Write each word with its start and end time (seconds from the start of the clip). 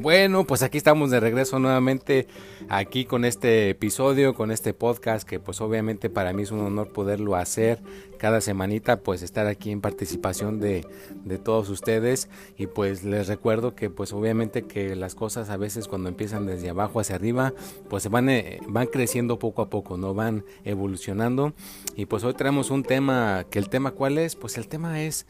Bueno, 0.00 0.44
pues 0.44 0.62
aquí 0.62 0.78
estamos 0.78 1.10
de 1.10 1.20
regreso 1.20 1.58
nuevamente 1.58 2.26
aquí 2.70 3.04
con 3.04 3.26
este 3.26 3.68
episodio, 3.68 4.34
con 4.34 4.50
este 4.50 4.72
podcast 4.72 5.28
que 5.28 5.38
pues 5.40 5.60
obviamente 5.60 6.08
para 6.08 6.32
mí 6.32 6.44
es 6.44 6.52
un 6.52 6.60
honor 6.60 6.90
poderlo 6.90 7.36
hacer 7.36 7.80
cada 8.20 8.42
semanita, 8.42 9.00
pues 9.00 9.22
estar 9.22 9.46
aquí 9.46 9.70
en 9.70 9.80
participación 9.80 10.60
de, 10.60 10.86
de 11.24 11.38
todos 11.38 11.70
ustedes. 11.70 12.28
Y 12.58 12.66
pues 12.66 13.02
les 13.02 13.28
recuerdo 13.28 13.74
que 13.74 13.88
pues 13.88 14.12
obviamente 14.12 14.62
que 14.66 14.94
las 14.94 15.14
cosas 15.14 15.48
a 15.48 15.56
veces 15.56 15.88
cuando 15.88 16.10
empiezan 16.10 16.44
desde 16.44 16.68
abajo 16.68 17.00
hacia 17.00 17.16
arriba 17.16 17.54
pues 17.88 18.08
van, 18.10 18.28
eh, 18.28 18.60
van 18.68 18.88
creciendo 18.88 19.38
poco 19.38 19.62
a 19.62 19.70
poco, 19.70 19.96
no 19.96 20.12
van 20.12 20.44
evolucionando. 20.64 21.54
Y 21.96 22.04
pues 22.06 22.22
hoy 22.22 22.34
tenemos 22.34 22.70
un 22.70 22.82
tema, 22.82 23.46
que 23.50 23.58
el 23.58 23.70
tema 23.70 23.92
cuál 23.92 24.18
es, 24.18 24.36
pues 24.36 24.58
el 24.58 24.68
tema 24.68 25.02
es 25.02 25.26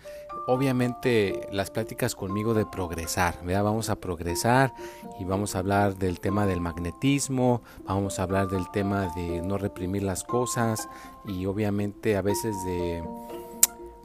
obviamente 0.47 1.49
las 1.53 1.71
pláticas 1.71 2.15
conmigo 2.17 2.55
de 2.55 2.67
progresar, 2.67 3.39
¿verdad? 3.45 3.65
vamos 3.65 3.89
a 3.89 3.97
progresar 3.97 4.73
y 5.21 5.25
vamos 5.25 5.55
a 5.55 5.61
hablar 5.61 5.97
del 5.97 6.19
tema 6.19 6.47
del 6.47 6.61
magnetismo, 6.61 7.63
vamos 7.85 8.19
a 8.19 8.25
hablar 8.25 8.49
del 8.49 8.69
tema 8.71 9.13
de 9.15 9.43
no 9.43 9.59
reprimir 9.59 10.03
las 10.03 10.25
cosas 10.25 10.89
y 11.27 11.47
obviamente 11.47 12.17
a 12.17 12.23
veces 12.23 12.57
de 12.65 13.03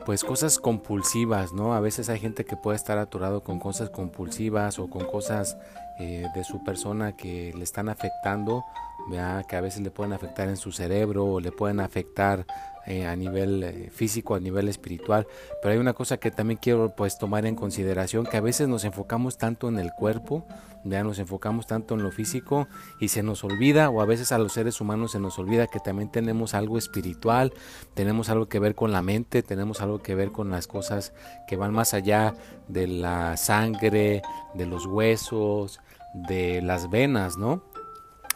pues 0.05 0.23
cosas 0.23 0.59
compulsivas, 0.59 1.51
¿no? 1.51 1.73
A 1.73 1.79
veces 1.79 2.09
hay 2.09 2.19
gente 2.19 2.45
que 2.45 2.55
puede 2.55 2.77
estar 2.77 2.99
aturado 2.99 3.41
con 3.43 3.59
cosas 3.59 3.89
compulsivas 3.89 4.77
o 4.77 4.87
con 4.87 5.05
cosas 5.05 5.57
eh, 5.99 6.27
de 6.35 6.43
su 6.43 6.63
persona 6.63 7.15
que 7.15 7.51
le 7.55 7.63
están 7.63 7.89
afectando, 7.89 8.63
¿verdad? 9.09 9.45
que 9.47 9.55
a 9.55 9.61
veces 9.61 9.81
le 9.81 9.89
pueden 9.89 10.13
afectar 10.13 10.47
en 10.47 10.57
su 10.57 10.71
cerebro 10.71 11.25
o 11.25 11.39
le 11.39 11.51
pueden 11.51 11.79
afectar 11.79 12.45
eh, 12.87 13.05
a 13.05 13.15
nivel 13.15 13.63
eh, 13.63 13.89
físico, 13.91 14.35
a 14.35 14.39
nivel 14.39 14.67
espiritual. 14.67 15.27
Pero 15.61 15.73
hay 15.73 15.79
una 15.79 15.93
cosa 15.93 16.17
que 16.17 16.31
también 16.31 16.59
quiero 16.61 16.95
pues 16.95 17.17
tomar 17.17 17.45
en 17.45 17.55
consideración, 17.55 18.25
que 18.25 18.37
a 18.37 18.41
veces 18.41 18.67
nos 18.67 18.83
enfocamos 18.83 19.37
tanto 19.37 19.67
en 19.69 19.79
el 19.79 19.91
cuerpo, 19.91 20.45
ya 20.83 21.03
nos 21.03 21.17
enfocamos 21.17 21.65
tanto 21.65 21.95
en 21.95 22.03
lo 22.03 22.11
físico 22.11 22.67
y 22.99 23.07
se 23.07 23.23
nos 23.23 23.43
olvida, 23.43 23.89
o 23.89 24.01
a 24.01 24.05
veces 24.05 24.31
a 24.31 24.37
los 24.37 24.53
seres 24.53 24.79
humanos 24.81 25.11
se 25.11 25.19
nos 25.19 25.39
olvida 25.39 25.67
que 25.67 25.79
también 25.79 26.11
tenemos 26.11 26.53
algo 26.53 26.77
espiritual, 26.77 27.53
tenemos 27.95 28.29
algo 28.29 28.47
que 28.47 28.59
ver 28.59 28.75
con 28.75 28.91
la 28.91 29.01
mente, 29.01 29.41
tenemos 29.41 29.81
algo 29.81 30.03
que 30.03 30.13
ver 30.13 30.31
con 30.31 30.51
las 30.51 30.67
cosas 30.67 31.13
que 31.47 31.55
van 31.55 31.73
más 31.73 31.93
allá 31.93 32.35
de 32.67 32.87
la 32.87 33.35
sangre, 33.35 34.21
de 34.53 34.65
los 34.67 34.85
huesos, 34.85 35.79
de 36.13 36.61
las 36.61 36.89
venas, 36.89 37.37
¿no? 37.37 37.63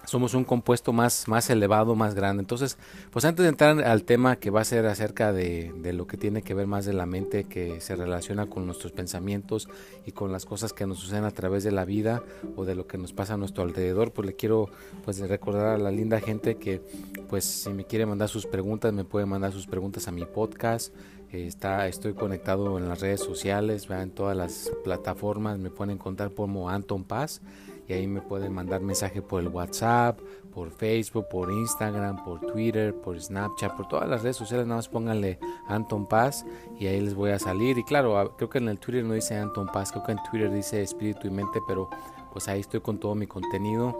Somos 0.10 0.34
un 0.34 0.44
compuesto 0.44 0.92
más, 0.92 1.28
más 1.28 1.50
elevado, 1.50 1.96
más 1.96 2.16
grande. 2.16 2.42
Entonces, 2.42 2.78
pues 3.12 3.26
antes 3.26 3.44
de 3.44 3.50
entrar 3.50 3.82
al 3.84 4.04
tema 4.04 4.38
que 4.38 4.50
va 4.50 4.62
a 4.62 4.66
ser 4.66 4.86
acerca 4.86 5.32
de, 5.32 5.74
de, 5.78 5.94
lo 5.94 6.08
que 6.08 6.18
tiene 6.18 6.42
que 6.42 6.54
ver 6.54 6.68
más 6.68 6.86
de 6.86 6.94
la 6.94 7.06
mente, 7.06 7.46
que 7.46 7.80
se 7.82 7.96
relaciona 7.96 8.48
con 8.48 8.66
nuestros 8.66 8.92
pensamientos 8.92 9.70
y 10.06 10.12
con 10.12 10.32
las 10.32 10.46
cosas 10.46 10.74
que 10.74 10.88
nos 10.88 11.00
suceden 11.00 11.26
a 11.26 11.32
través 11.32 11.64
de 11.64 11.72
la 11.72 11.86
vida 11.86 12.24
o 12.56 12.66
de 12.66 12.76
lo 12.76 12.88
que 12.88 12.98
nos 12.98 13.14
pasa 13.14 13.36
a 13.36 13.38
nuestro 13.38 13.64
alrededor, 13.64 14.12
pues 14.12 14.26
le 14.26 14.36
quiero 14.36 14.70
pues 15.06 15.20
recordar 15.20 15.68
a 15.68 15.78
la 15.78 15.92
linda 15.92 16.20
gente 16.20 16.56
que 16.56 16.82
pues 17.30 17.46
si 17.46 17.70
me 17.70 17.86
quiere 17.86 18.06
mandar 18.06 18.30
sus 18.30 18.46
preguntas, 18.46 18.92
me 18.94 19.04
puede 19.04 19.26
mandar 19.26 19.52
sus 19.52 19.68
preguntas 19.68 20.08
a 20.08 20.12
mi 20.12 20.26
podcast. 20.26 20.94
Está, 21.32 21.88
estoy 21.88 22.16
conectado 22.16 22.80
en 22.80 22.90
las 22.90 23.02
redes 23.02 23.20
sociales, 23.20 23.88
en 23.92 24.10
todas 24.10 24.36
las 24.36 24.72
plataformas, 24.84 25.60
me 25.60 25.70
pueden 25.70 25.94
encontrar 25.94 26.34
como 26.34 26.72
Anton 26.72 27.04
Paz 27.04 27.42
y 27.90 27.94
ahí 27.94 28.08
me 28.08 28.22
pueden 28.22 28.54
mandar 28.54 28.82
mensaje 28.82 29.24
por 29.24 29.42
el 29.42 29.48
WhatsApp, 29.48 30.20
por 30.54 30.70
Facebook, 30.70 31.28
por 31.28 31.52
Instagram, 31.52 32.24
por 32.24 32.40
Twitter, 32.40 32.94
por 32.94 33.20
Snapchat, 33.20 33.76
por 33.76 33.88
todas 33.88 34.08
las 34.08 34.22
redes 34.22 34.38
sociales, 34.38 34.68
nada 34.68 34.78
más 34.78 34.88
pónganle 34.88 35.40
Anton 35.68 36.06
Paz 36.06 36.46
y 36.80 36.86
ahí 36.86 37.02
les 37.02 37.16
voy 37.16 37.32
a 37.32 37.40
salir. 37.40 37.80
Y 37.80 37.84
claro, 37.84 38.36
creo 38.38 38.48
que 38.48 38.60
en 38.60 38.70
el 38.70 38.78
Twitter 38.78 39.04
no 39.04 39.16
dice 39.16 39.36
Anton 39.36 39.68
Paz, 39.68 39.92
creo 39.92 40.04
que 40.04 40.12
en 40.12 40.20
Twitter 40.30 40.52
dice 40.54 40.84
Espíritu 40.84 41.28
y 41.28 41.32
Mente, 41.32 41.60
pero 41.68 41.90
pues 42.32 42.48
ahí 42.48 42.60
estoy 42.60 42.80
con 42.80 43.00
todo 43.00 43.16
mi 43.16 43.26
contenido 43.26 44.00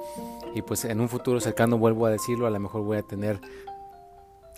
y 0.54 0.62
pues 0.62 0.86
en 0.86 1.02
un 1.02 1.10
futuro 1.10 1.40
cercano 1.40 1.80
vuelvo 1.80 2.06
a 2.06 2.12
decirlo, 2.12 2.46
a 2.46 2.52
lo 2.52 2.60
mejor 2.60 2.84
voy 2.84 2.98
a 2.98 3.02
tener 3.02 3.42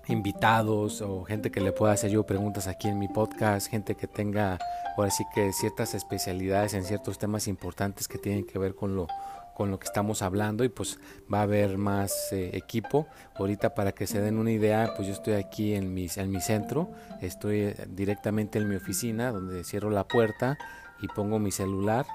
invitados 0.07 1.01
o 1.01 1.23
gente 1.23 1.51
que 1.51 1.61
le 1.61 1.71
pueda 1.71 1.93
hacer 1.93 2.11
yo 2.11 2.25
preguntas 2.25 2.67
aquí 2.67 2.87
en 2.87 2.99
mi 2.99 3.07
podcast, 3.07 3.67
gente 3.67 3.95
que 3.95 4.07
tenga 4.07 4.59
ahora 4.97 5.11
sí 5.11 5.23
que 5.33 5.53
ciertas 5.53 5.93
especialidades 5.93 6.73
en 6.73 6.83
ciertos 6.83 7.17
temas 7.17 7.47
importantes 7.47 8.07
que 8.07 8.17
tienen 8.17 8.45
que 8.45 8.59
ver 8.59 8.75
con 8.75 8.95
lo 8.95 9.07
con 9.55 9.69
lo 9.69 9.79
que 9.79 9.85
estamos 9.85 10.21
hablando 10.21 10.63
y 10.63 10.69
pues 10.69 10.97
va 11.31 11.39
a 11.39 11.43
haber 11.43 11.77
más 11.77 12.31
eh, 12.31 12.51
equipo. 12.53 13.07
Ahorita 13.35 13.75
para 13.75 13.91
que 13.91 14.07
se 14.07 14.21
den 14.21 14.37
una 14.37 14.51
idea 14.51 14.93
pues 14.95 15.07
yo 15.07 15.13
estoy 15.13 15.33
aquí 15.33 15.75
en 15.75 15.93
mi, 15.93 16.07
en 16.15 16.31
mi 16.31 16.41
centro. 16.41 16.89
Estoy 17.21 17.59
eh, 17.59 17.75
directamente 17.87 18.57
en 18.57 18.67
mi 18.67 18.75
oficina 18.75 19.31
donde 19.31 19.63
cierro 19.63 19.91
la 19.91 20.07
puerta 20.07 20.57
y 21.01 21.07
pongo 21.09 21.37
mi 21.37 21.51
celular 21.51 22.05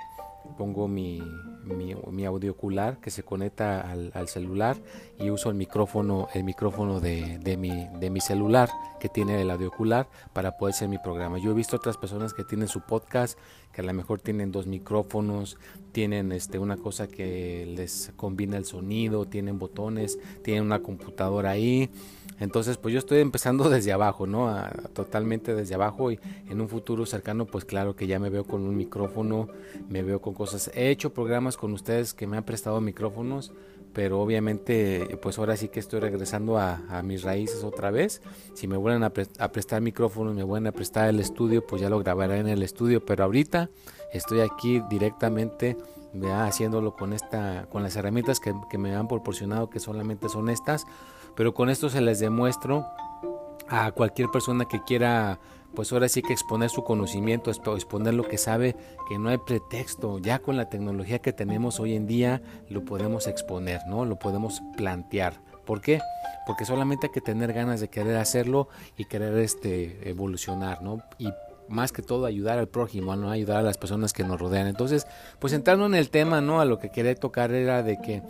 pongo 0.56 0.88
mi, 0.88 1.22
mi, 1.64 1.94
mi 2.10 2.24
audiocular 2.24 2.98
que 2.98 3.10
se 3.10 3.22
conecta 3.22 3.80
al, 3.80 4.10
al, 4.14 4.28
celular 4.28 4.76
y 5.18 5.30
uso 5.30 5.50
el 5.50 5.56
micrófono, 5.56 6.28
el 6.34 6.44
micrófono 6.44 7.00
de, 7.00 7.38
de, 7.38 7.56
mi, 7.56 7.88
de 7.98 8.10
mi 8.10 8.20
celular 8.20 8.68
que 9.00 9.08
tiene 9.08 9.40
el 9.40 9.50
audiocular 9.50 10.08
para 10.32 10.56
poder 10.56 10.74
hacer 10.74 10.88
mi 10.88 10.98
programa. 10.98 11.38
Yo 11.38 11.50
he 11.50 11.54
visto 11.54 11.76
otras 11.76 11.96
personas 11.96 12.34
que 12.34 12.44
tienen 12.44 12.68
su 12.68 12.80
podcast, 12.80 13.38
que 13.72 13.82
a 13.82 13.84
lo 13.84 13.92
mejor 13.92 14.20
tienen 14.20 14.52
dos 14.52 14.66
micrófonos, 14.66 15.58
tienen 15.92 16.32
este, 16.32 16.58
una 16.58 16.76
cosa 16.76 17.08
que 17.08 17.66
les 17.76 18.12
combina 18.16 18.56
el 18.56 18.64
sonido, 18.64 19.26
tienen 19.26 19.58
botones, 19.58 20.18
tienen 20.42 20.64
una 20.64 20.80
computadora 20.80 21.50
ahí. 21.50 21.90
Entonces, 22.38 22.76
pues 22.76 22.92
yo 22.92 22.98
estoy 22.98 23.20
empezando 23.20 23.68
desde 23.70 23.92
abajo, 23.92 24.26
¿no? 24.26 24.48
A, 24.48 24.70
totalmente 24.94 25.54
desde 25.54 25.74
abajo 25.74 26.10
y 26.10 26.18
en 26.48 26.60
un 26.60 26.68
futuro 26.68 27.06
cercano, 27.06 27.46
pues 27.46 27.64
claro 27.64 27.96
que 27.96 28.06
ya 28.06 28.18
me 28.18 28.30
veo 28.30 28.44
con 28.44 28.62
un 28.62 28.76
micrófono, 28.76 29.48
me 29.88 30.02
veo 30.02 30.20
con 30.20 30.34
cosas. 30.36 30.70
He 30.74 30.90
hecho 30.90 31.12
programas 31.12 31.56
con 31.56 31.72
ustedes 31.72 32.14
que 32.14 32.26
me 32.26 32.36
han 32.36 32.44
prestado 32.44 32.80
micrófonos, 32.80 33.52
pero 33.92 34.20
obviamente, 34.20 35.18
pues 35.22 35.38
ahora 35.38 35.56
sí 35.56 35.68
que 35.68 35.80
estoy 35.80 36.00
regresando 36.00 36.58
a, 36.58 37.02
mis 37.02 37.22
raíces 37.22 37.64
otra 37.64 37.90
vez. 37.90 38.20
Si 38.54 38.68
me 38.68 38.76
vuelven 38.76 39.02
a, 39.02 39.10
pre 39.10 39.26
a, 39.38 39.50
prestar 39.50 39.80
micrófonos, 39.80 40.34
me 40.34 40.42
vuelven 40.42 40.68
a 40.68 40.72
prestar 40.72 41.08
el 41.08 41.18
estudio, 41.18 41.66
pues 41.66 41.80
ya 41.80 41.88
lo 41.88 41.98
grabaré 41.98 42.38
en 42.38 42.48
el 42.48 42.62
estudio, 42.62 43.04
pero 43.04 43.24
ahorita 43.24 43.70
estoy 44.12 44.40
aquí 44.40 44.82
directamente 44.90 45.76
¿verdad? 46.12 46.46
haciéndolo 46.46 46.94
con 46.94 47.12
esta 47.12 47.66
con 47.70 47.82
las 47.82 47.96
herramientas 47.96 48.38
que, 48.38 48.54
que 48.70 48.78
me 48.78 48.94
han 48.94 49.08
proporcionado 49.08 49.68
que 49.68 49.80
solamente 49.80 50.28
son 50.28 50.48
estas 50.48 50.86
pero 51.34 51.52
con 51.52 51.68
esto 51.68 51.90
se 51.90 52.00
les 52.00 52.18
demuestro 52.18 52.86
a 53.68 53.92
cualquier 53.92 54.30
persona 54.30 54.64
que 54.64 54.82
quiera 54.82 55.38
pues 55.76 55.92
ahora 55.92 56.08
sí 56.08 56.22
que 56.22 56.32
exponer 56.32 56.70
su 56.70 56.82
conocimiento, 56.82 57.50
exponer 57.50 58.14
lo 58.14 58.26
que 58.26 58.38
sabe, 58.38 58.74
que 59.08 59.18
no 59.18 59.28
hay 59.28 59.36
pretexto, 59.36 60.18
ya 60.18 60.40
con 60.40 60.56
la 60.56 60.70
tecnología 60.70 61.20
que 61.20 61.34
tenemos 61.34 61.78
hoy 61.78 61.94
en 61.94 62.06
día 62.06 62.42
lo 62.70 62.84
podemos 62.84 63.26
exponer, 63.26 63.82
¿no? 63.86 64.06
Lo 64.06 64.18
podemos 64.18 64.62
plantear. 64.76 65.34
¿Por 65.66 65.82
qué? 65.82 66.00
Porque 66.46 66.64
solamente 66.64 67.08
hay 67.08 67.12
que 67.12 67.20
tener 67.20 67.52
ganas 67.52 67.80
de 67.80 67.88
querer 67.88 68.16
hacerlo 68.16 68.68
y 68.96 69.04
querer 69.04 69.36
este 69.38 70.08
evolucionar, 70.08 70.82
¿no? 70.82 71.02
Y 71.18 71.28
más 71.68 71.92
que 71.92 72.00
todo 72.00 72.24
ayudar 72.24 72.58
al 72.58 72.68
prójimo, 72.68 73.14
¿no? 73.14 73.30
Ayudar 73.30 73.58
a 73.58 73.62
las 73.62 73.76
personas 73.76 74.12
que 74.12 74.24
nos 74.24 74.40
rodean. 74.40 74.68
Entonces, 74.68 75.06
pues 75.38 75.52
entrando 75.52 75.84
en 75.84 75.94
el 75.94 76.08
tema, 76.08 76.40
¿no? 76.40 76.60
A 76.60 76.64
lo 76.64 76.78
que 76.78 76.90
quería 76.90 77.14
tocar 77.14 77.52
era 77.52 77.82
de 77.82 77.98
que 78.00 78.22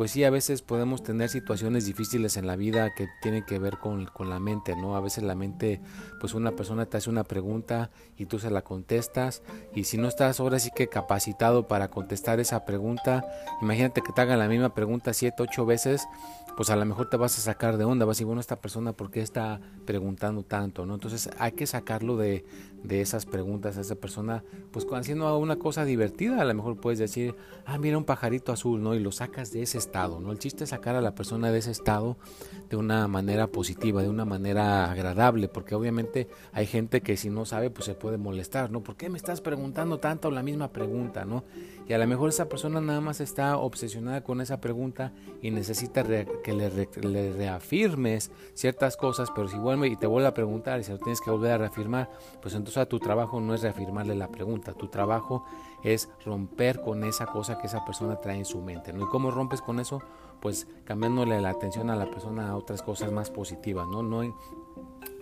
pues 0.00 0.12
sí, 0.12 0.24
a 0.24 0.30
veces 0.30 0.62
podemos 0.62 1.02
tener 1.02 1.28
situaciones 1.28 1.84
difíciles 1.84 2.38
en 2.38 2.46
la 2.46 2.56
vida 2.56 2.94
que 2.94 3.06
tienen 3.20 3.44
que 3.44 3.58
ver 3.58 3.76
con, 3.76 4.06
con, 4.06 4.30
la 4.30 4.40
mente, 4.40 4.74
¿no? 4.74 4.96
A 4.96 5.00
veces 5.02 5.22
la 5.24 5.34
mente, 5.34 5.82
pues 6.20 6.32
una 6.32 6.52
persona 6.52 6.86
te 6.86 6.96
hace 6.96 7.10
una 7.10 7.22
pregunta 7.22 7.90
y 8.16 8.24
tú 8.24 8.38
se 8.38 8.50
la 8.50 8.62
contestas 8.62 9.42
y 9.74 9.84
si 9.84 9.98
no 9.98 10.08
estás 10.08 10.40
ahora 10.40 10.58
sí 10.58 10.70
que 10.74 10.88
capacitado 10.88 11.68
para 11.68 11.88
contestar 11.88 12.40
esa 12.40 12.64
pregunta, 12.64 13.26
imagínate 13.60 14.00
que 14.00 14.10
te 14.14 14.22
hagan 14.22 14.38
la 14.38 14.48
misma 14.48 14.72
pregunta 14.72 15.12
siete, 15.12 15.42
ocho 15.42 15.66
veces, 15.66 16.08
pues 16.56 16.70
a 16.70 16.76
lo 16.76 16.86
mejor 16.86 17.10
te 17.10 17.18
vas 17.18 17.36
a 17.36 17.42
sacar 17.42 17.76
de 17.76 17.84
onda, 17.84 18.06
vas 18.06 18.12
a 18.12 18.16
decir, 18.16 18.26
bueno, 18.26 18.40
esta 18.40 18.56
persona, 18.56 18.94
¿por 18.94 19.10
qué 19.10 19.20
está 19.20 19.60
preguntando 19.84 20.44
tanto, 20.44 20.86
no? 20.86 20.94
Entonces 20.94 21.28
hay 21.38 21.52
que 21.52 21.66
sacarlo 21.66 22.16
de, 22.16 22.46
de 22.82 23.00
esas 23.00 23.26
preguntas 23.26 23.76
a 23.76 23.82
esa 23.82 23.94
persona, 23.94 24.44
pues 24.70 24.86
haciendo 24.92 25.36
una 25.38 25.56
cosa 25.56 25.84
divertida, 25.84 26.40
a 26.40 26.44
lo 26.44 26.54
mejor 26.54 26.76
puedes 26.80 26.98
decir, 26.98 27.34
ah, 27.66 27.78
mira 27.78 27.98
un 27.98 28.04
pajarito 28.04 28.52
azul, 28.52 28.82
¿no? 28.82 28.94
Y 28.94 29.00
lo 29.00 29.12
sacas 29.12 29.52
de 29.52 29.62
ese 29.62 29.78
estado, 29.78 30.20
¿no? 30.20 30.32
El 30.32 30.38
chiste 30.38 30.64
es 30.64 30.70
sacar 30.70 30.96
a 30.96 31.00
la 31.00 31.14
persona 31.14 31.50
de 31.50 31.58
ese 31.58 31.70
estado 31.70 32.16
de 32.68 32.76
una 32.76 33.06
manera 33.08 33.48
positiva, 33.48 34.02
de 34.02 34.08
una 34.08 34.24
manera 34.24 34.90
agradable, 34.90 35.48
porque 35.48 35.74
obviamente 35.74 36.28
hay 36.52 36.66
gente 36.66 37.00
que 37.00 37.16
si 37.16 37.30
no 37.30 37.44
sabe, 37.44 37.70
pues 37.70 37.84
se 37.84 37.94
puede 37.94 38.18
molestar, 38.18 38.70
¿no? 38.70 38.82
¿Por 38.82 38.96
qué 38.96 39.10
me 39.10 39.18
estás 39.18 39.40
preguntando 39.40 39.98
tanto 39.98 40.30
la 40.30 40.42
misma 40.42 40.68
pregunta, 40.72 41.24
¿no? 41.24 41.44
Y 41.90 41.92
a 41.92 41.98
lo 41.98 42.06
mejor 42.06 42.28
esa 42.28 42.48
persona 42.48 42.80
nada 42.80 43.00
más 43.00 43.20
está 43.20 43.56
obsesionada 43.56 44.22
con 44.22 44.40
esa 44.40 44.60
pregunta 44.60 45.12
y 45.42 45.50
necesita 45.50 46.04
que 46.04 46.52
le, 46.52 47.32
reafirmes 47.32 48.30
ciertas 48.54 48.96
cosas, 48.96 49.32
pero 49.32 49.48
si 49.48 49.58
vuelve 49.58 49.88
y 49.88 49.96
te 49.96 50.06
vuelve 50.06 50.28
a 50.28 50.32
preguntar 50.32 50.78
y 50.78 50.84
se 50.84 50.92
lo 50.92 50.98
tienes 50.98 51.20
que 51.20 51.32
volver 51.32 51.50
a 51.50 51.58
reafirmar, 51.58 52.08
pues 52.40 52.54
entonces 52.54 52.88
tu 52.88 53.00
trabajo 53.00 53.40
no 53.40 53.56
es 53.56 53.62
reafirmarle 53.62 54.14
la 54.14 54.28
pregunta, 54.28 54.72
tu 54.72 54.86
trabajo 54.86 55.44
es 55.82 56.08
romper 56.24 56.80
con 56.80 57.02
esa 57.02 57.26
cosa 57.26 57.58
que 57.58 57.66
esa 57.66 57.84
persona 57.84 58.20
trae 58.20 58.38
en 58.38 58.44
su 58.44 58.60
mente, 58.60 58.92
¿no? 58.92 59.02
¿Y 59.02 59.08
cómo 59.08 59.32
rompes 59.32 59.60
con 59.60 59.80
eso? 59.80 60.00
Pues 60.40 60.68
cambiándole 60.84 61.40
la 61.40 61.50
atención 61.50 61.90
a 61.90 61.96
la 61.96 62.08
persona 62.08 62.50
a 62.50 62.56
otras 62.56 62.82
cosas 62.82 63.10
más 63.10 63.30
positivas, 63.30 63.88
¿no? 63.88 64.04
No 64.04 64.22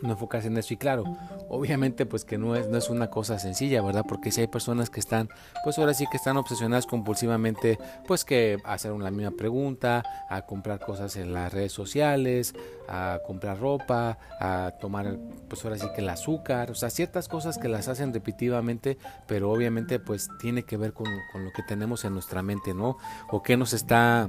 no 0.02 0.10
enfocas 0.10 0.44
en 0.44 0.56
eso 0.56 0.74
y 0.74 0.76
claro, 0.76 1.04
obviamente 1.48 2.06
pues 2.06 2.24
que 2.24 2.38
no 2.38 2.56
es, 2.56 2.68
no 2.68 2.78
es 2.78 2.90
una 2.90 3.10
cosa 3.10 3.38
sencilla, 3.38 3.82
¿verdad? 3.82 4.04
Porque 4.08 4.30
si 4.30 4.40
hay 4.40 4.46
personas 4.46 4.90
que 4.90 5.00
están, 5.00 5.28
pues 5.64 5.78
ahora 5.78 5.94
sí 5.94 6.06
que 6.10 6.16
están 6.16 6.36
obsesionadas 6.36 6.86
compulsivamente, 6.86 7.78
pues 8.06 8.24
que 8.24 8.58
hacer 8.64 8.92
la 8.92 9.10
misma 9.10 9.32
pregunta, 9.36 10.02
a 10.28 10.42
comprar 10.42 10.80
cosas 10.80 11.16
en 11.16 11.32
las 11.32 11.52
redes 11.52 11.72
sociales, 11.72 12.54
a 12.88 13.20
comprar 13.26 13.58
ropa, 13.58 14.18
a 14.40 14.72
tomar 14.80 15.18
pues 15.48 15.64
ahora 15.64 15.78
sí 15.78 15.86
que 15.94 16.00
el 16.00 16.08
azúcar, 16.08 16.70
o 16.70 16.74
sea, 16.74 16.90
ciertas 16.90 17.28
cosas 17.28 17.58
que 17.58 17.68
las 17.68 17.88
hacen 17.88 18.12
repetitivamente, 18.12 18.98
pero 19.26 19.50
obviamente 19.50 19.98
pues 19.98 20.28
tiene 20.40 20.62
que 20.62 20.76
ver 20.76 20.92
con, 20.92 21.06
con 21.32 21.44
lo 21.44 21.52
que 21.52 21.62
tenemos 21.62 22.04
en 22.04 22.12
nuestra 22.14 22.42
mente, 22.42 22.74
¿no? 22.74 22.96
O 23.30 23.42
que 23.42 23.56
nos 23.56 23.72
está, 23.72 24.28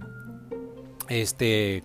este, 1.10 1.83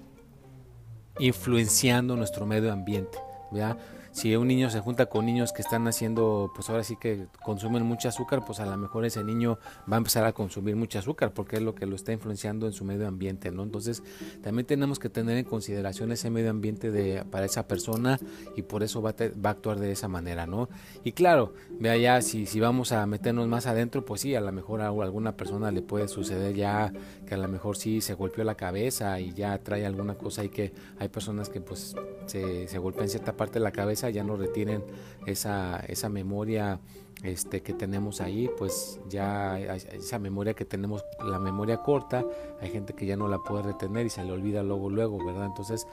influenciando 1.19 2.16
nuestro 2.16 2.46
medio 2.46 2.72
ambiente. 2.72 3.19
¿Verdad? 3.50 3.76
Si 4.14 4.37
un 4.37 4.46
niño 4.46 4.70
se 4.70 4.78
junta 4.78 5.06
con 5.06 5.26
niños 5.26 5.52
que 5.52 5.61
están 5.61 5.88
haciendo, 5.88 6.52
pues 6.55 6.70
ahora 6.70 6.84
sí 6.84 6.94
que 6.94 7.26
consumen 7.43 7.82
mucho 7.82 8.08
azúcar, 8.08 8.44
pues 8.46 8.61
a 8.61 8.64
lo 8.64 8.76
mejor 8.76 9.05
ese 9.05 9.25
niño 9.25 9.58
va 9.90 9.96
a 9.96 9.99
empezar 9.99 10.25
a 10.25 10.32
consumir 10.32 10.76
mucho 10.76 11.00
azúcar 11.00 11.32
porque 11.32 11.56
es 11.56 11.62
lo 11.62 11.75
que 11.75 11.84
lo 11.84 11.96
está 11.96 12.12
influenciando 12.12 12.69
en 12.69 12.72
su 12.72 12.84
medio 12.84 13.08
ambiente, 13.08 13.50
¿no? 13.50 13.64
Entonces 13.64 14.05
también 14.40 14.66
tenemos 14.66 15.00
que 15.00 15.08
tener 15.08 15.37
en 15.37 15.44
consideración 15.44 16.12
ese 16.12 16.31
medio 16.31 16.50
ambiente 16.50 16.93
de, 16.93 17.25
para 17.25 17.46
esa 17.46 17.66
persona 17.66 18.20
y 18.55 18.62
por 18.62 18.84
eso 18.84 19.02
va 19.02 19.11
a, 19.11 19.14
va 19.44 19.50
a 19.50 19.52
actuar 19.52 19.81
de 19.81 19.90
esa 19.90 20.06
manera, 20.06 20.46
¿no? 20.46 20.69
Y 21.02 21.11
claro, 21.11 21.52
vea 21.81 21.96
ya, 21.96 22.22
si, 22.22 22.46
si 22.46 22.61
vamos 22.61 22.93
a 22.93 23.05
meternos 23.06 23.49
más 23.49 23.66
adentro, 23.66 24.05
pues 24.05 24.20
sí, 24.20 24.37
a 24.37 24.40
lo 24.40 24.52
mejor 24.52 24.81
a 24.81 24.87
alguna 24.87 25.37
persona 25.37 25.72
le 25.72 25.82
puede 25.82 26.06
suceder 26.06 26.55
ya 26.55 26.93
que 27.26 27.34
a 27.34 27.38
lo 27.38 27.49
mejor 27.49 27.76
sí 27.76 28.00
se 28.00 28.14
golpeó 28.14 28.44
la 28.44 28.55
cabeza 28.55 29.19
y 29.19 29.32
ya 29.32 29.58
trae 29.58 29.84
alguna 29.84 30.14
cosa 30.14 30.44
y 30.44 30.50
que 30.50 30.72
hay 31.00 31.08
personas 31.08 31.49
que 31.49 31.61
pues 31.61 31.96
se, 32.26 32.69
se 32.69 32.78
golpean 32.78 33.08
cierta 33.08 33.37
parte 33.37 33.58
de 33.58 33.64
la 33.64 33.72
cabeza 33.72 34.03
ya 34.10 34.24
no 34.24 34.36
retienen 34.36 34.84
esa, 35.26 35.80
esa 35.88 36.08
memoria 36.08 36.80
este, 37.24 37.62
que 37.62 37.72
tenemos 37.72 38.20
ahí, 38.20 38.50
pues 38.58 39.00
ya 39.08 39.58
esa 39.58 40.18
memoria 40.18 40.52
que 40.52 40.66
tenemos, 40.66 41.02
la 41.24 41.38
memoria 41.38 41.78
corta, 41.78 42.22
hay 42.60 42.70
gente 42.70 42.92
que 42.92 43.06
ya 43.06 43.16
no 43.16 43.28
la 43.28 43.38
puede 43.38 43.62
retener 43.62 44.04
y 44.04 44.10
se 44.10 44.22
le 44.22 44.30
olvida 44.30 44.62
luego, 44.62 44.90
luego, 44.90 45.24
¿verdad? 45.24 45.46
Entonces, 45.46 45.86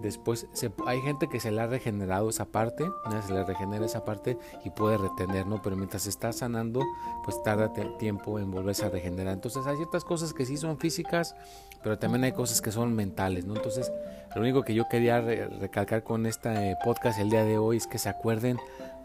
después 0.00 0.46
se, 0.52 0.70
hay 0.86 1.00
gente 1.00 1.28
que 1.28 1.40
se 1.40 1.50
le 1.50 1.62
ha 1.62 1.66
regenerado 1.66 2.28
esa 2.28 2.44
parte, 2.44 2.84
se 3.26 3.32
le 3.32 3.44
regenera 3.44 3.86
esa 3.86 4.04
parte 4.04 4.36
y 4.62 4.70
puede 4.70 4.98
retener, 4.98 5.46
¿no? 5.46 5.62
Pero 5.62 5.74
mientras 5.74 6.06
está 6.06 6.34
sanando, 6.34 6.82
pues 7.24 7.42
tarda 7.42 7.72
tiempo 7.98 8.38
en 8.38 8.50
volverse 8.50 8.84
a 8.84 8.90
regenerar. 8.90 9.32
Entonces, 9.32 9.66
hay 9.66 9.76
ciertas 9.76 10.04
cosas 10.04 10.34
que 10.34 10.44
sí 10.44 10.58
son 10.58 10.76
físicas, 10.76 11.34
pero 11.82 11.98
también 11.98 12.24
hay 12.24 12.32
cosas 12.32 12.60
que 12.60 12.70
son 12.70 12.94
mentales, 12.94 13.46
¿no? 13.46 13.56
Entonces, 13.56 13.90
lo 14.34 14.40
único 14.40 14.62
que 14.62 14.74
yo 14.74 14.88
quería 14.88 15.20
recalcar 15.20 16.02
con 16.02 16.26
este 16.26 16.76
podcast 16.84 17.18
el 17.18 17.30
día 17.30 17.44
de 17.44 17.56
hoy 17.56 17.76
es 17.76 17.86
que 17.86 17.98
se 17.98 18.08
acuerden, 18.08 18.58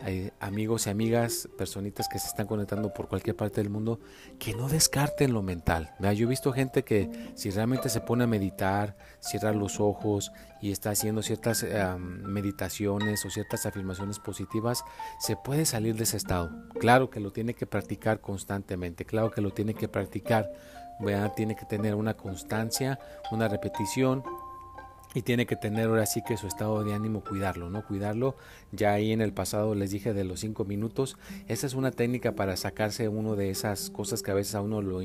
eh, 0.05 0.31
amigos 0.39 0.87
y 0.87 0.89
amigas, 0.89 1.47
personitas 1.57 2.07
que 2.07 2.17
se 2.19 2.27
están 2.27 2.47
conectando 2.47 2.93
por 2.93 3.07
cualquier 3.07 3.35
parte 3.35 3.61
del 3.61 3.69
mundo, 3.69 3.99
que 4.39 4.55
no 4.55 4.67
descarten 4.67 5.33
lo 5.33 5.41
mental. 5.41 5.93
Yo 5.99 6.25
he 6.25 6.29
visto 6.29 6.51
gente 6.51 6.83
que 6.83 7.31
si 7.35 7.51
realmente 7.51 7.89
se 7.89 8.01
pone 8.01 8.23
a 8.23 8.27
meditar, 8.27 8.97
cierra 9.19 9.51
los 9.51 9.79
ojos 9.79 10.31
y 10.61 10.71
está 10.71 10.91
haciendo 10.91 11.21
ciertas 11.21 11.65
meditaciones 11.99 13.23
o 13.25 13.29
ciertas 13.29 13.65
afirmaciones 13.65 14.19
positivas, 14.19 14.83
se 15.19 15.35
puede 15.35 15.65
salir 15.65 15.95
de 15.95 16.03
ese 16.03 16.17
estado. 16.17 16.49
Claro 16.79 17.09
que 17.09 17.19
lo 17.19 17.31
tiene 17.31 17.53
que 17.53 17.67
practicar 17.67 18.19
constantemente, 18.19 19.05
claro 19.05 19.29
que 19.31 19.41
lo 19.41 19.51
tiene 19.51 19.73
que 19.73 19.87
practicar 19.87 20.51
tiene 21.35 21.55
que 21.55 21.65
tener 21.65 21.95
una 21.95 22.15
constancia, 22.15 22.99
una 23.31 23.47
repetición 23.47 24.23
y 25.15 25.23
tiene 25.23 25.47
que 25.47 25.55
tener 25.55 25.87
ahora 25.87 26.05
sí 26.05 26.21
que 26.21 26.37
su 26.37 26.47
estado 26.47 26.83
de 26.83 26.93
ánimo 26.93 27.23
cuidarlo, 27.23 27.69
¿no? 27.69 27.83
Cuidarlo. 27.85 28.35
Ya 28.71 28.93
ahí 28.93 29.11
en 29.11 29.21
el 29.21 29.33
pasado 29.33 29.73
les 29.73 29.89
dije 29.89 30.13
de 30.13 30.23
los 30.23 30.39
cinco 30.39 30.65
minutos. 30.65 31.17
Esa 31.47 31.65
es 31.65 31.73
una 31.73 31.91
técnica 31.91 32.33
para 32.33 32.55
sacarse 32.57 33.07
uno 33.07 33.35
de 33.35 33.49
esas 33.49 33.89
cosas 33.89 34.21
que 34.21 34.29
a 34.29 34.35
veces 34.35 34.53
a 34.53 34.61
uno 34.61 34.81
lo, 34.81 35.01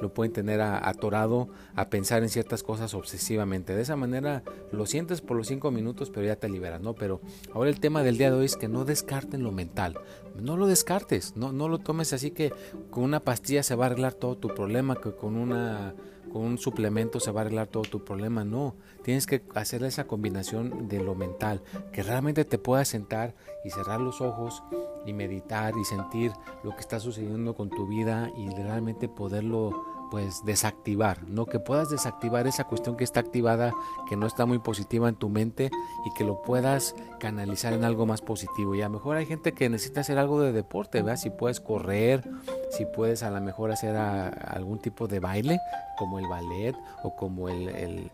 lo 0.00 0.14
pueden 0.14 0.32
tener 0.32 0.62
atorado 0.62 1.48
a 1.74 1.90
pensar 1.90 2.22
en 2.22 2.30
ciertas 2.30 2.62
cosas 2.62 2.94
obsesivamente. 2.94 3.74
De 3.74 3.82
esa 3.82 3.96
manera 3.96 4.42
lo 4.70 4.86
sientes 4.86 5.20
por 5.20 5.36
los 5.36 5.48
cinco 5.48 5.70
minutos, 5.70 6.10
pero 6.10 6.26
ya 6.26 6.36
te 6.36 6.48
liberas, 6.48 6.80
¿no? 6.80 6.94
Pero 6.94 7.20
ahora 7.52 7.68
el 7.68 7.80
tema 7.80 8.02
del 8.02 8.16
día 8.16 8.30
de 8.30 8.38
hoy 8.38 8.46
es 8.46 8.56
que 8.56 8.68
no 8.68 8.86
descarten 8.86 9.42
lo 9.42 9.52
mental. 9.52 9.98
No 10.40 10.56
lo 10.56 10.66
descartes, 10.66 11.36
no, 11.36 11.52
no 11.52 11.68
lo 11.68 11.78
tomes 11.78 12.14
así 12.14 12.30
que 12.30 12.52
con 12.90 13.04
una 13.04 13.20
pastilla 13.20 13.62
se 13.62 13.74
va 13.74 13.84
a 13.84 13.86
arreglar 13.88 14.14
todo 14.14 14.38
tu 14.38 14.48
problema, 14.48 14.96
que 14.96 15.14
con 15.14 15.36
una 15.36 15.94
con 16.32 16.42
un 16.42 16.58
suplemento 16.58 17.20
se 17.20 17.30
va 17.30 17.40
a 17.40 17.44
arreglar 17.44 17.68
todo 17.68 17.82
tu 17.82 18.04
problema. 18.04 18.44
No, 18.44 18.74
tienes 19.02 19.26
que 19.26 19.42
hacer 19.54 19.84
esa 19.84 20.06
combinación 20.06 20.88
de 20.88 21.02
lo 21.02 21.14
mental, 21.14 21.62
que 21.92 22.02
realmente 22.02 22.44
te 22.44 22.58
puedas 22.58 22.88
sentar 22.88 23.34
y 23.64 23.70
cerrar 23.70 24.00
los 24.00 24.20
ojos 24.20 24.62
y 25.06 25.12
meditar 25.12 25.74
y 25.80 25.84
sentir 25.84 26.32
lo 26.62 26.70
que 26.70 26.80
está 26.80 27.00
sucediendo 27.00 27.54
con 27.54 27.70
tu 27.70 27.86
vida 27.86 28.30
y 28.36 28.48
realmente 28.50 29.08
poderlo 29.08 29.92
pues 30.12 30.44
desactivar, 30.44 31.26
¿no? 31.26 31.46
Que 31.46 31.58
puedas 31.58 31.88
desactivar 31.88 32.46
esa 32.46 32.64
cuestión 32.64 32.98
que 32.98 33.04
está 33.04 33.20
activada, 33.20 33.72
que 34.06 34.14
no 34.14 34.26
está 34.26 34.44
muy 34.44 34.58
positiva 34.58 35.08
en 35.08 35.14
tu 35.14 35.30
mente 35.30 35.70
y 36.04 36.12
que 36.12 36.22
lo 36.22 36.42
puedas 36.42 36.94
canalizar 37.18 37.72
en 37.72 37.82
algo 37.82 38.04
más 38.04 38.20
positivo. 38.20 38.74
Y 38.74 38.82
a 38.82 38.88
lo 38.88 38.90
mejor 38.90 39.16
hay 39.16 39.24
gente 39.24 39.52
que 39.52 39.70
necesita 39.70 40.02
hacer 40.02 40.18
algo 40.18 40.42
de 40.42 40.52
deporte, 40.52 41.00
¿verdad? 41.00 41.16
Si 41.16 41.30
puedes 41.30 41.60
correr, 41.60 42.28
si 42.72 42.86
puedes 42.86 43.22
a 43.22 43.30
lo 43.30 43.40
mejor 43.40 43.70
hacer 43.70 43.96
algún 43.96 44.78
tipo 44.78 45.06
de 45.06 45.20
baile, 45.20 45.60
como 45.96 46.18
el 46.18 46.26
ballet 46.26 46.74
o 47.02 47.14
como 47.14 47.48
el, 47.48 47.68
el 47.68 48.10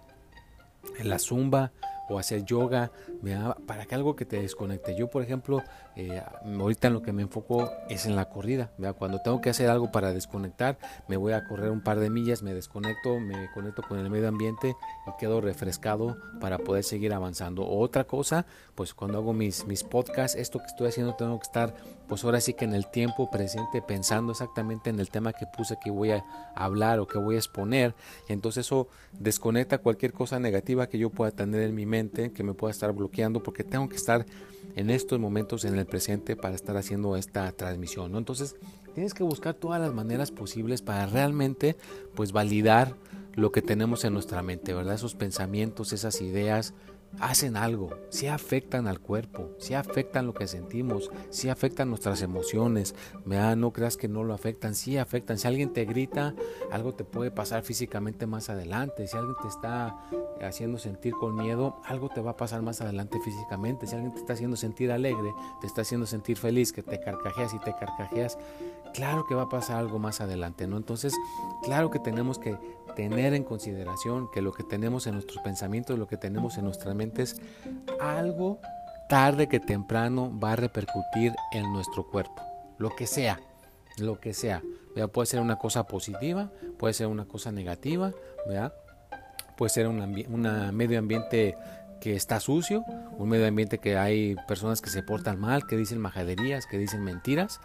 la 1.02 1.18
zumba 1.18 1.72
o 2.08 2.18
hacer 2.18 2.44
yoga, 2.44 2.90
para 3.66 3.84
que 3.84 3.94
algo 3.94 4.16
que 4.16 4.24
te 4.24 4.40
desconecte. 4.40 4.96
Yo, 4.96 5.08
por 5.08 5.22
ejemplo, 5.22 5.62
eh, 5.98 6.22
ahorita 6.44 6.86
en 6.86 6.94
lo 6.94 7.02
que 7.02 7.12
me 7.12 7.22
enfoco 7.22 7.72
es 7.88 8.06
en 8.06 8.14
la 8.14 8.28
corrida. 8.28 8.70
Cuando 8.96 9.20
tengo 9.20 9.40
que 9.40 9.50
hacer 9.50 9.68
algo 9.68 9.90
para 9.90 10.12
desconectar, 10.12 10.78
me 11.08 11.16
voy 11.16 11.32
a 11.32 11.44
correr 11.44 11.72
un 11.72 11.80
par 11.80 11.98
de 11.98 12.08
millas, 12.08 12.40
me 12.44 12.54
desconecto, 12.54 13.18
me 13.18 13.50
conecto 13.52 13.82
con 13.82 13.98
el 13.98 14.08
medio 14.08 14.28
ambiente 14.28 14.76
y 15.08 15.10
quedo 15.18 15.40
refrescado 15.40 16.16
para 16.40 16.58
poder 16.58 16.84
seguir 16.84 17.12
avanzando. 17.12 17.68
otra 17.68 18.04
cosa, 18.04 18.46
pues 18.76 18.94
cuando 18.94 19.18
hago 19.18 19.32
mis, 19.32 19.66
mis 19.66 19.82
podcasts, 19.82 20.38
esto 20.38 20.60
que 20.60 20.66
estoy 20.66 20.86
haciendo 20.86 21.16
tengo 21.16 21.36
que 21.40 21.46
estar, 21.46 21.74
pues 22.06 22.22
ahora 22.22 22.40
sí 22.40 22.54
que 22.54 22.64
en 22.64 22.74
el 22.74 22.86
tiempo 22.86 23.28
presente, 23.28 23.82
pensando 23.82 24.30
exactamente 24.30 24.90
en 24.90 25.00
el 25.00 25.10
tema 25.10 25.32
que 25.32 25.46
puse 25.46 25.78
que 25.82 25.90
voy 25.90 26.12
a 26.12 26.24
hablar 26.54 27.00
o 27.00 27.08
que 27.08 27.18
voy 27.18 27.34
a 27.34 27.38
exponer. 27.38 27.96
Entonces 28.28 28.66
eso 28.66 28.86
desconecta 29.18 29.78
cualquier 29.78 30.12
cosa 30.12 30.38
negativa 30.38 30.86
que 30.86 30.98
yo 30.98 31.10
pueda 31.10 31.32
tener 31.32 31.62
en 31.62 31.74
mi 31.74 31.86
mente 31.86 32.30
que 32.30 32.44
me 32.44 32.54
pueda 32.54 32.70
estar 32.70 32.92
bloqueando 32.92 33.42
porque 33.42 33.64
tengo 33.64 33.88
que 33.88 33.96
estar 33.96 34.24
en 34.76 34.90
estos 34.90 35.18
momentos 35.18 35.64
en 35.64 35.76
el 35.76 35.86
presente 35.88 36.36
para 36.36 36.54
estar 36.54 36.76
haciendo 36.76 37.16
esta 37.16 37.50
transmisión, 37.52 38.12
¿no? 38.12 38.18
Entonces, 38.18 38.56
tienes 38.94 39.14
que 39.14 39.22
buscar 39.22 39.54
todas 39.54 39.80
las 39.80 39.92
maneras 39.92 40.30
posibles 40.30 40.82
para 40.82 41.06
realmente 41.06 41.76
pues 42.14 42.32
validar 42.32 42.94
lo 43.34 43.52
que 43.52 43.62
tenemos 43.62 44.04
en 44.04 44.12
nuestra 44.12 44.42
mente, 44.42 44.74
¿verdad? 44.74 44.94
Esos 44.94 45.14
pensamientos, 45.14 45.92
esas 45.92 46.20
ideas, 46.20 46.74
hacen 47.20 47.56
algo, 47.56 47.90
si 48.10 48.26
afectan 48.26 48.86
al 48.86 49.00
cuerpo, 49.00 49.50
si 49.58 49.74
afectan 49.74 50.26
lo 50.26 50.34
que 50.34 50.46
sentimos, 50.46 51.10
si 51.30 51.48
afectan 51.48 51.88
nuestras 51.88 52.22
emociones. 52.22 52.94
no 53.24 53.72
creas 53.72 53.96
que 53.96 54.08
no 54.08 54.24
lo 54.24 54.34
afectan, 54.34 54.74
si 54.74 54.98
afectan. 54.98 55.38
Si 55.38 55.48
alguien 55.48 55.72
te 55.72 55.84
grita, 55.84 56.34
algo 56.70 56.94
te 56.94 57.04
puede 57.04 57.30
pasar 57.30 57.62
físicamente 57.62 58.26
más 58.26 58.50
adelante. 58.50 59.06
Si 59.06 59.16
alguien 59.16 59.36
te 59.40 59.48
está 59.48 59.98
haciendo 60.40 60.78
sentir 60.78 61.12
con 61.14 61.34
miedo, 61.34 61.80
algo 61.84 62.08
te 62.08 62.20
va 62.20 62.32
a 62.32 62.36
pasar 62.36 62.62
más 62.62 62.80
adelante 62.80 63.18
físicamente. 63.20 63.86
Si 63.86 63.94
alguien 63.94 64.12
te 64.12 64.20
está 64.20 64.34
haciendo 64.34 64.56
sentir 64.56 64.92
alegre, 64.92 65.32
te 65.60 65.66
está 65.66 65.82
haciendo 65.82 66.06
sentir 66.06 66.36
feliz, 66.36 66.72
que 66.72 66.82
te 66.82 67.00
carcajeas 67.00 67.54
y 67.54 67.58
te 67.58 67.72
carcajeas, 67.72 68.38
claro 68.94 69.24
que 69.26 69.34
va 69.34 69.42
a 69.42 69.48
pasar 69.48 69.78
algo 69.78 69.98
más 69.98 70.20
adelante, 70.20 70.66
¿no? 70.66 70.76
Entonces, 70.76 71.14
claro 71.62 71.90
que 71.90 71.98
tenemos 71.98 72.38
que 72.38 72.56
tener 72.98 73.32
en 73.34 73.44
consideración 73.44 74.28
que 74.28 74.42
lo 74.42 74.52
que 74.52 74.64
tenemos 74.64 75.06
en 75.06 75.14
nuestros 75.14 75.40
pensamientos, 75.44 75.96
lo 75.96 76.08
que 76.08 76.16
tenemos 76.16 76.58
en 76.58 76.64
nuestras 76.64 76.96
mentes, 76.98 77.40
algo 78.00 78.60
tarde 79.08 79.48
que 79.48 79.60
temprano 79.60 80.38
va 80.38 80.52
a 80.52 80.56
repercutir 80.56 81.32
en 81.52 81.72
nuestro 81.72 82.06
cuerpo, 82.10 82.42
lo 82.76 82.94
que 82.94 83.06
sea, 83.06 83.40
lo 83.96 84.20
que 84.20 84.34
sea. 84.34 84.62
Puede 85.12 85.26
ser 85.26 85.40
una 85.40 85.56
cosa 85.56 85.86
positiva, 85.86 86.50
puede 86.76 86.92
ser 86.92 87.06
una 87.06 87.24
cosa 87.24 87.52
negativa, 87.52 88.12
puede 89.56 89.70
ser 89.70 89.86
un 89.88 89.98
medio 90.74 90.98
ambiente 90.98 91.56
que 92.00 92.14
está 92.14 92.38
sucio, 92.38 92.84
un 93.16 93.28
medio 93.28 93.46
ambiente 93.46 93.78
que 93.78 93.96
hay 93.96 94.36
personas 94.46 94.80
que 94.80 94.90
se 94.90 95.02
portan 95.02 95.40
mal, 95.40 95.66
que 95.66 95.76
dicen 95.76 95.98
majaderías, 96.00 96.66
que 96.66 96.78
dicen 96.78 97.02
mentiras. 97.02 97.60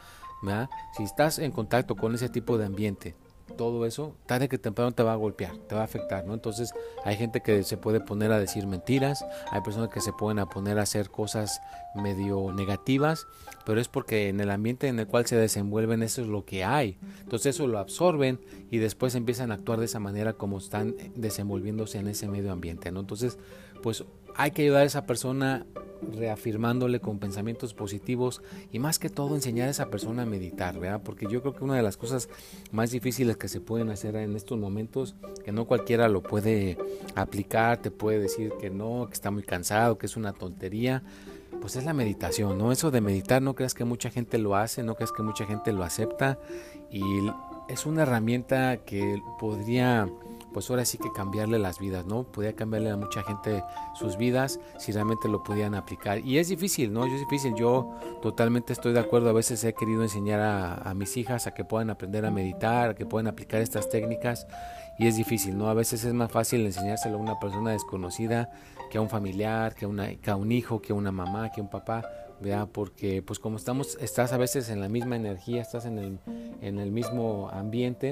Si 0.95 1.03
estás 1.03 1.39
en 1.39 1.51
contacto 1.51 1.95
con 1.95 2.15
ese 2.15 2.29
tipo 2.29 2.57
de 2.57 2.65
ambiente, 2.65 3.15
todo 3.55 3.85
eso, 3.85 4.15
tarde 4.25 4.49
que 4.49 4.57
temprano 4.57 4.91
te 4.91 5.03
va 5.03 5.13
a 5.13 5.15
golpear, 5.15 5.57
te 5.67 5.75
va 5.75 5.81
a 5.81 5.85
afectar, 5.85 6.25
¿no? 6.25 6.33
Entonces 6.33 6.73
hay 7.05 7.15
gente 7.15 7.41
que 7.41 7.63
se 7.63 7.77
puede 7.77 7.99
poner 7.99 8.31
a 8.31 8.39
decir 8.39 8.67
mentiras, 8.67 9.25
hay 9.51 9.61
personas 9.61 9.89
que 9.89 10.01
se 10.01 10.13
pueden 10.13 10.39
a 10.39 10.49
poner 10.49 10.79
a 10.79 10.83
hacer 10.83 11.09
cosas 11.09 11.61
medio 11.95 12.51
negativas, 12.51 13.27
pero 13.65 13.79
es 13.79 13.87
porque 13.87 14.29
en 14.29 14.39
el 14.39 14.49
ambiente 14.51 14.87
en 14.87 14.99
el 14.99 15.07
cual 15.07 15.25
se 15.25 15.35
desenvuelven 15.35 16.03
eso 16.03 16.21
es 16.21 16.27
lo 16.27 16.45
que 16.45 16.63
hay. 16.63 16.97
Entonces 17.21 17.55
eso 17.55 17.67
lo 17.67 17.79
absorben 17.79 18.39
y 18.71 18.77
después 18.77 19.15
empiezan 19.15 19.51
a 19.51 19.55
actuar 19.55 19.79
de 19.79 19.85
esa 19.85 19.99
manera 19.99 20.33
como 20.33 20.57
están 20.57 20.95
desenvolviéndose 21.15 21.99
en 21.99 22.07
ese 22.07 22.27
medio 22.27 22.51
ambiente, 22.51 22.91
¿no? 22.91 22.99
Entonces, 22.99 23.37
pues 23.83 24.03
hay 24.35 24.51
que 24.51 24.63
ayudar 24.63 24.81
a 24.81 24.85
esa 24.85 25.05
persona 25.05 25.67
reafirmándole 26.17 26.99
con 26.99 27.19
pensamientos 27.19 27.73
positivos 27.73 28.41
y 28.71 28.79
más 28.79 28.97
que 28.97 29.09
todo 29.09 29.35
enseñar 29.35 29.67
a 29.67 29.71
esa 29.71 29.89
persona 29.89 30.23
a 30.23 30.25
meditar, 30.25 30.79
¿verdad? 30.79 31.01
Porque 31.03 31.27
yo 31.29 31.41
creo 31.41 31.53
que 31.53 31.63
una 31.63 31.75
de 31.75 31.83
las 31.83 31.97
cosas 31.97 32.29
más 32.71 32.91
difíciles 32.91 33.37
que 33.37 33.47
se 33.47 33.61
pueden 33.61 33.89
hacer 33.89 34.15
en 34.15 34.35
estos 34.35 34.57
momentos, 34.57 35.15
que 35.45 35.51
no 35.51 35.65
cualquiera 35.65 36.07
lo 36.07 36.23
puede 36.23 36.77
aplicar, 37.15 37.77
te 37.77 37.91
puede 37.91 38.19
decir 38.19 38.53
que 38.59 38.69
no, 38.69 39.05
que 39.07 39.13
está 39.13 39.31
muy 39.31 39.43
cansado, 39.43 39.97
que 39.97 40.07
es 40.07 40.17
una 40.17 40.33
tontería, 40.33 41.03
pues 41.61 41.75
es 41.75 41.85
la 41.85 41.93
meditación, 41.93 42.57
¿no? 42.57 42.71
Eso 42.71 42.91
de 42.91 43.01
meditar, 43.01 43.41
no 43.41 43.53
creas 43.53 43.73
que 43.73 43.85
mucha 43.85 44.09
gente 44.09 44.37
lo 44.37 44.55
hace, 44.55 44.83
no 44.83 44.95
creas 44.95 45.11
que 45.11 45.23
mucha 45.23 45.45
gente 45.45 45.71
lo 45.71 45.83
acepta 45.83 46.39
y 46.89 47.01
es 47.69 47.85
una 47.85 48.03
herramienta 48.03 48.77
que 48.77 49.21
podría 49.39 50.09
pues 50.53 50.69
ahora 50.69 50.85
sí 50.85 50.97
que 50.97 51.11
cambiarle 51.11 51.59
las 51.59 51.79
vidas, 51.79 52.05
¿no? 52.05 52.23
Podría 52.23 52.55
cambiarle 52.55 52.91
a 52.91 52.97
mucha 52.97 53.23
gente 53.23 53.63
sus 53.95 54.17
vidas 54.17 54.59
si 54.77 54.91
realmente 54.91 55.27
lo 55.27 55.43
pudieran 55.43 55.75
aplicar. 55.75 56.19
Y 56.19 56.37
es 56.37 56.47
difícil, 56.47 56.93
¿no? 56.93 57.05
Es 57.05 57.19
difícil. 57.19 57.55
Yo 57.55 57.93
totalmente 58.21 58.71
estoy 58.71 58.93
de 58.93 58.99
acuerdo. 58.99 59.29
A 59.29 59.33
veces 59.33 59.63
he 59.63 59.73
querido 59.73 60.03
enseñar 60.03 60.39
a, 60.39 60.93
mis 60.93 61.17
hijas 61.17 61.47
a 61.47 61.53
que 61.53 61.65
puedan 61.65 61.89
aprender 61.89 62.25
a 62.25 62.31
meditar, 62.31 62.91
a 62.91 62.95
que 62.95 63.05
puedan 63.05 63.27
aplicar 63.27 63.61
estas 63.61 63.89
técnicas. 63.89 64.47
Y 64.99 65.07
es 65.07 65.17
difícil, 65.17 65.57
¿no? 65.57 65.69
A 65.69 65.73
veces 65.73 66.03
es 66.03 66.13
más 66.13 66.31
fácil 66.31 66.65
enseñárselo 66.65 67.17
a 67.17 67.19
una 67.19 67.39
persona 67.39 67.71
desconocida 67.71 68.51
que 68.91 68.99
a 68.99 69.01
un 69.01 69.09
familiar, 69.09 69.73
que 69.73 69.85
a, 69.85 70.35
un 70.35 70.51
hijo, 70.51 70.81
que 70.81 70.93
a 70.93 70.95
una 70.95 71.11
mamá, 71.11 71.51
que 71.51 71.61
a 71.61 71.63
un 71.63 71.69
papá. 71.69 72.03
¿vea? 72.39 72.65
Porque 72.65 73.21
pues 73.21 73.39
como 73.39 73.57
estamos, 73.57 73.97
estás 74.01 74.33
a 74.33 74.37
veces 74.37 74.69
en 74.69 74.81
la 74.81 74.89
misma 74.89 75.15
energía, 75.15 75.61
estás 75.61 75.85
en 75.85 75.97
el, 75.97 76.19
en 76.61 76.77
el 76.77 76.91
mismo 76.91 77.49
ambiente, 77.51 78.11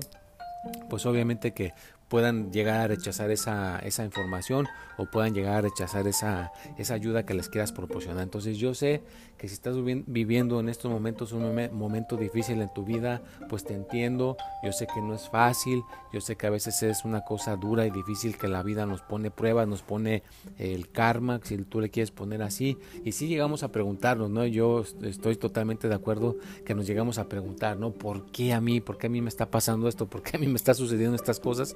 pues 0.90 1.06
obviamente 1.06 1.54
que 1.54 1.74
puedan 2.12 2.51
llegar 2.51 2.82
a 2.82 2.88
rechazar 2.88 3.32
esa, 3.32 3.80
esa 3.80 4.03
información 4.03 4.68
o 4.98 5.06
puedan 5.06 5.34
llegar 5.34 5.56
a 5.56 5.62
rechazar 5.62 6.08
esa, 6.08 6.51
esa 6.77 6.94
ayuda 6.94 7.25
que 7.25 7.34
les 7.34 7.48
quieras 7.48 7.72
proporcionar. 7.72 8.22
Entonces 8.22 8.58
yo 8.58 8.74
sé 8.74 9.01
que 9.42 9.48
si 9.48 9.56
estás 9.56 9.76
viviendo 9.84 10.60
en 10.60 10.70
estos 10.70 10.92
momentos 10.92 11.32
un 11.32 11.70
momento 11.72 12.16
difícil 12.16 12.62
en 12.62 12.72
tu 12.72 12.86
vida, 12.86 13.24
pues 13.50 13.64
te 13.64 13.74
entiendo, 13.74 14.38
yo 14.62 14.72
sé 14.72 14.86
que 14.86 15.02
no 15.02 15.16
es 15.16 15.30
fácil, 15.30 15.82
yo 16.14 16.22
sé 16.22 16.36
que 16.36 16.46
a 16.46 16.52
veces 16.52 16.84
es 16.84 17.06
una 17.06 17.22
cosa 17.22 17.56
dura 17.56 17.88
y 17.88 17.90
difícil 17.90 18.38
que 18.38 18.48
la 18.48 18.62
vida 18.62 18.86
nos 18.86 19.02
pone 19.02 19.32
pruebas, 19.32 19.68
nos 19.68 19.82
pone 19.82 20.22
el 20.60 20.92
karma, 20.92 21.40
si 21.42 21.58
tú 21.58 21.82
le 21.82 21.90
quieres 21.90 22.12
poner 22.12 22.44
así, 22.44 22.78
y 23.04 23.14
si 23.14 23.28
llegamos 23.28 23.64
a 23.64 23.72
preguntarnos, 23.72 24.30
¿no? 24.30 24.46
Yo 24.46 24.84
estoy 25.02 25.38
totalmente 25.38 25.88
de 25.88 25.96
acuerdo 25.96 26.36
que 26.64 26.76
nos 26.76 26.86
llegamos 26.86 27.18
a 27.18 27.28
preguntar, 27.28 27.78
¿no? 27.78 27.94
¿Por 27.94 28.28
qué 28.28 28.54
a 28.54 28.62
mí? 28.62 28.80
¿Por 28.80 29.00
qué 29.00 29.08
a 29.08 29.10
mí 29.10 29.22
me 29.22 29.30
está 29.30 29.50
pasando 29.50 29.88
esto? 29.88 30.06
¿Por 30.06 30.22
qué 30.22 30.38
a 30.38 30.40
mí 30.40 30.46
me 30.46 30.58
está 30.58 30.76
sucediendo 30.76 31.16
estas 31.16 31.40
cosas? 31.40 31.76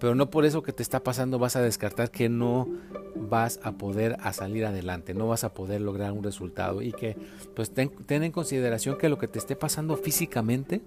Pero 0.00 0.14
no 0.14 0.30
por 0.30 0.46
eso 0.46 0.62
que 0.62 0.72
te 0.72 0.82
está 0.82 1.04
pasando 1.04 1.38
vas 1.38 1.56
a 1.56 1.60
descartar 1.60 2.10
que 2.10 2.30
no 2.30 2.68
vas 3.14 3.60
a 3.62 3.72
poder 3.72 4.16
a 4.20 4.32
salir 4.32 4.64
adelante, 4.64 5.12
no 5.12 5.28
vas 5.28 5.44
a 5.44 5.52
poder 5.52 5.82
lograr 5.82 6.12
un 6.12 6.24
resultado 6.24 6.80
y 6.80 6.92
que 6.92 7.01
pues 7.54 7.72
ten, 7.72 7.92
en 8.08 8.32
consideración 8.32 8.96
que 8.98 9.08
lo 9.08 9.18
que 9.18 9.28
te 9.28 9.38
esté 9.38 9.56
pasando 9.56 9.96
físicamente, 9.96 10.82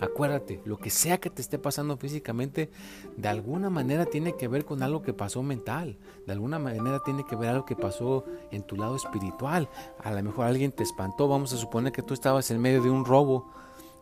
acuérdate, 0.00 0.60
lo 0.64 0.78
que 0.78 0.90
sea 0.90 1.18
que 1.18 1.30
te 1.30 1.42
esté 1.42 1.58
pasando 1.58 1.96
físicamente, 1.96 2.70
de 3.16 3.28
alguna 3.28 3.70
manera 3.70 4.06
tiene 4.06 4.36
que 4.36 4.48
ver 4.48 4.64
con 4.64 4.82
algo 4.82 5.02
que 5.02 5.12
pasó 5.12 5.42
mental, 5.42 5.96
de 6.26 6.32
alguna 6.32 6.58
manera 6.58 7.00
tiene 7.04 7.24
que 7.24 7.36
ver 7.36 7.50
algo 7.50 7.64
que 7.64 7.76
pasó 7.76 8.24
en 8.50 8.62
tu 8.62 8.76
lado 8.76 8.96
espiritual. 8.96 9.68
A 10.02 10.10
lo 10.12 10.22
mejor 10.22 10.46
alguien 10.46 10.72
te 10.72 10.82
espantó, 10.82 11.28
vamos 11.28 11.52
a 11.52 11.56
suponer 11.56 11.92
que 11.92 12.02
tú 12.02 12.14
estabas 12.14 12.50
en 12.50 12.60
medio 12.60 12.82
de 12.82 12.90
un 12.90 13.04
robo 13.04 13.50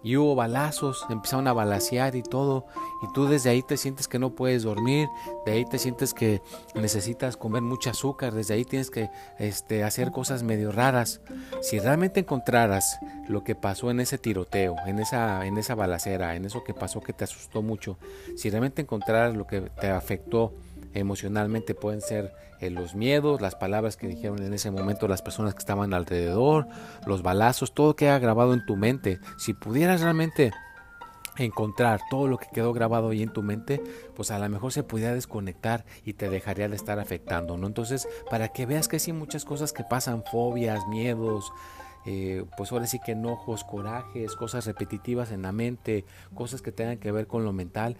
y 0.04 0.18
hubo 0.18 0.34
balazos, 0.34 1.06
empezaron 1.08 1.48
a 1.48 1.54
balasear 1.54 2.14
y 2.14 2.22
todo, 2.22 2.66
y 3.02 3.12
tú 3.14 3.26
desde 3.26 3.48
ahí 3.48 3.62
te 3.62 3.78
sientes 3.78 4.06
que 4.06 4.18
no 4.18 4.34
puedes 4.34 4.62
dormir, 4.62 5.08
de 5.46 5.52
ahí 5.52 5.64
te 5.64 5.78
sientes 5.78 6.12
que 6.12 6.42
necesitas 6.74 7.38
comer 7.38 7.62
mucho 7.62 7.88
azúcar, 7.88 8.34
desde 8.34 8.54
ahí 8.54 8.66
tienes 8.66 8.90
que 8.90 9.08
este, 9.38 9.82
hacer 9.82 10.12
cosas 10.12 10.42
medio 10.42 10.70
raras. 10.70 11.22
Si 11.62 11.78
realmente 11.78 12.20
encontraras 12.20 12.98
lo 13.28 13.42
que 13.42 13.54
pasó 13.54 13.90
en 13.90 14.00
ese 14.00 14.18
tiroteo, 14.18 14.76
en 14.86 14.98
esa, 14.98 15.46
en 15.46 15.56
esa 15.56 15.74
balacera, 15.74 16.36
en 16.36 16.44
eso 16.44 16.62
que 16.62 16.74
pasó 16.74 17.00
que 17.00 17.14
te 17.14 17.24
asustó 17.24 17.62
mucho, 17.62 17.96
si 18.36 18.50
realmente 18.50 18.82
encontraras 18.82 19.34
lo 19.34 19.46
que 19.46 19.62
te 19.62 19.88
afectó, 19.88 20.52
emocionalmente 20.94 21.74
pueden 21.74 22.00
ser 22.00 22.32
eh, 22.60 22.70
los 22.70 22.94
miedos, 22.94 23.40
las 23.40 23.54
palabras 23.54 23.96
que 23.96 24.06
dijeron 24.06 24.42
en 24.42 24.54
ese 24.54 24.70
momento 24.70 25.08
las 25.08 25.22
personas 25.22 25.54
que 25.54 25.58
estaban 25.58 25.92
alrededor, 25.92 26.66
los 27.06 27.22
balazos, 27.22 27.74
todo 27.74 27.96
queda 27.96 28.18
grabado 28.18 28.54
en 28.54 28.64
tu 28.64 28.76
mente. 28.76 29.18
Si 29.36 29.52
pudieras 29.54 30.00
realmente 30.00 30.52
encontrar 31.36 32.00
todo 32.10 32.28
lo 32.28 32.38
que 32.38 32.46
quedó 32.52 32.72
grabado 32.72 33.10
ahí 33.10 33.22
en 33.22 33.32
tu 33.32 33.42
mente, 33.42 33.82
pues 34.14 34.30
a 34.30 34.38
lo 34.38 34.48
mejor 34.48 34.72
se 34.72 34.84
pudiera 34.84 35.14
desconectar 35.14 35.84
y 36.04 36.14
te 36.14 36.28
dejaría 36.28 36.68
de 36.68 36.76
estar 36.76 36.98
afectando, 37.00 37.56
¿no? 37.56 37.66
Entonces, 37.66 38.08
para 38.30 38.48
que 38.48 38.66
veas 38.66 38.88
que 38.88 38.98
hay 39.04 39.12
muchas 39.12 39.44
cosas 39.44 39.72
que 39.72 39.82
pasan, 39.82 40.22
fobias, 40.30 40.86
miedos, 40.86 41.52
eh, 42.06 42.44
pues 42.56 42.70
ahora 42.70 42.86
sí 42.86 43.00
que 43.04 43.12
enojos, 43.12 43.64
corajes, 43.64 44.36
cosas 44.36 44.66
repetitivas 44.66 45.32
en 45.32 45.42
la 45.42 45.52
mente, 45.52 46.04
cosas 46.34 46.60
que 46.60 46.70
tengan 46.70 46.98
que 46.98 47.10
ver 47.10 47.26
con 47.26 47.44
lo 47.44 47.52
mental, 47.52 47.96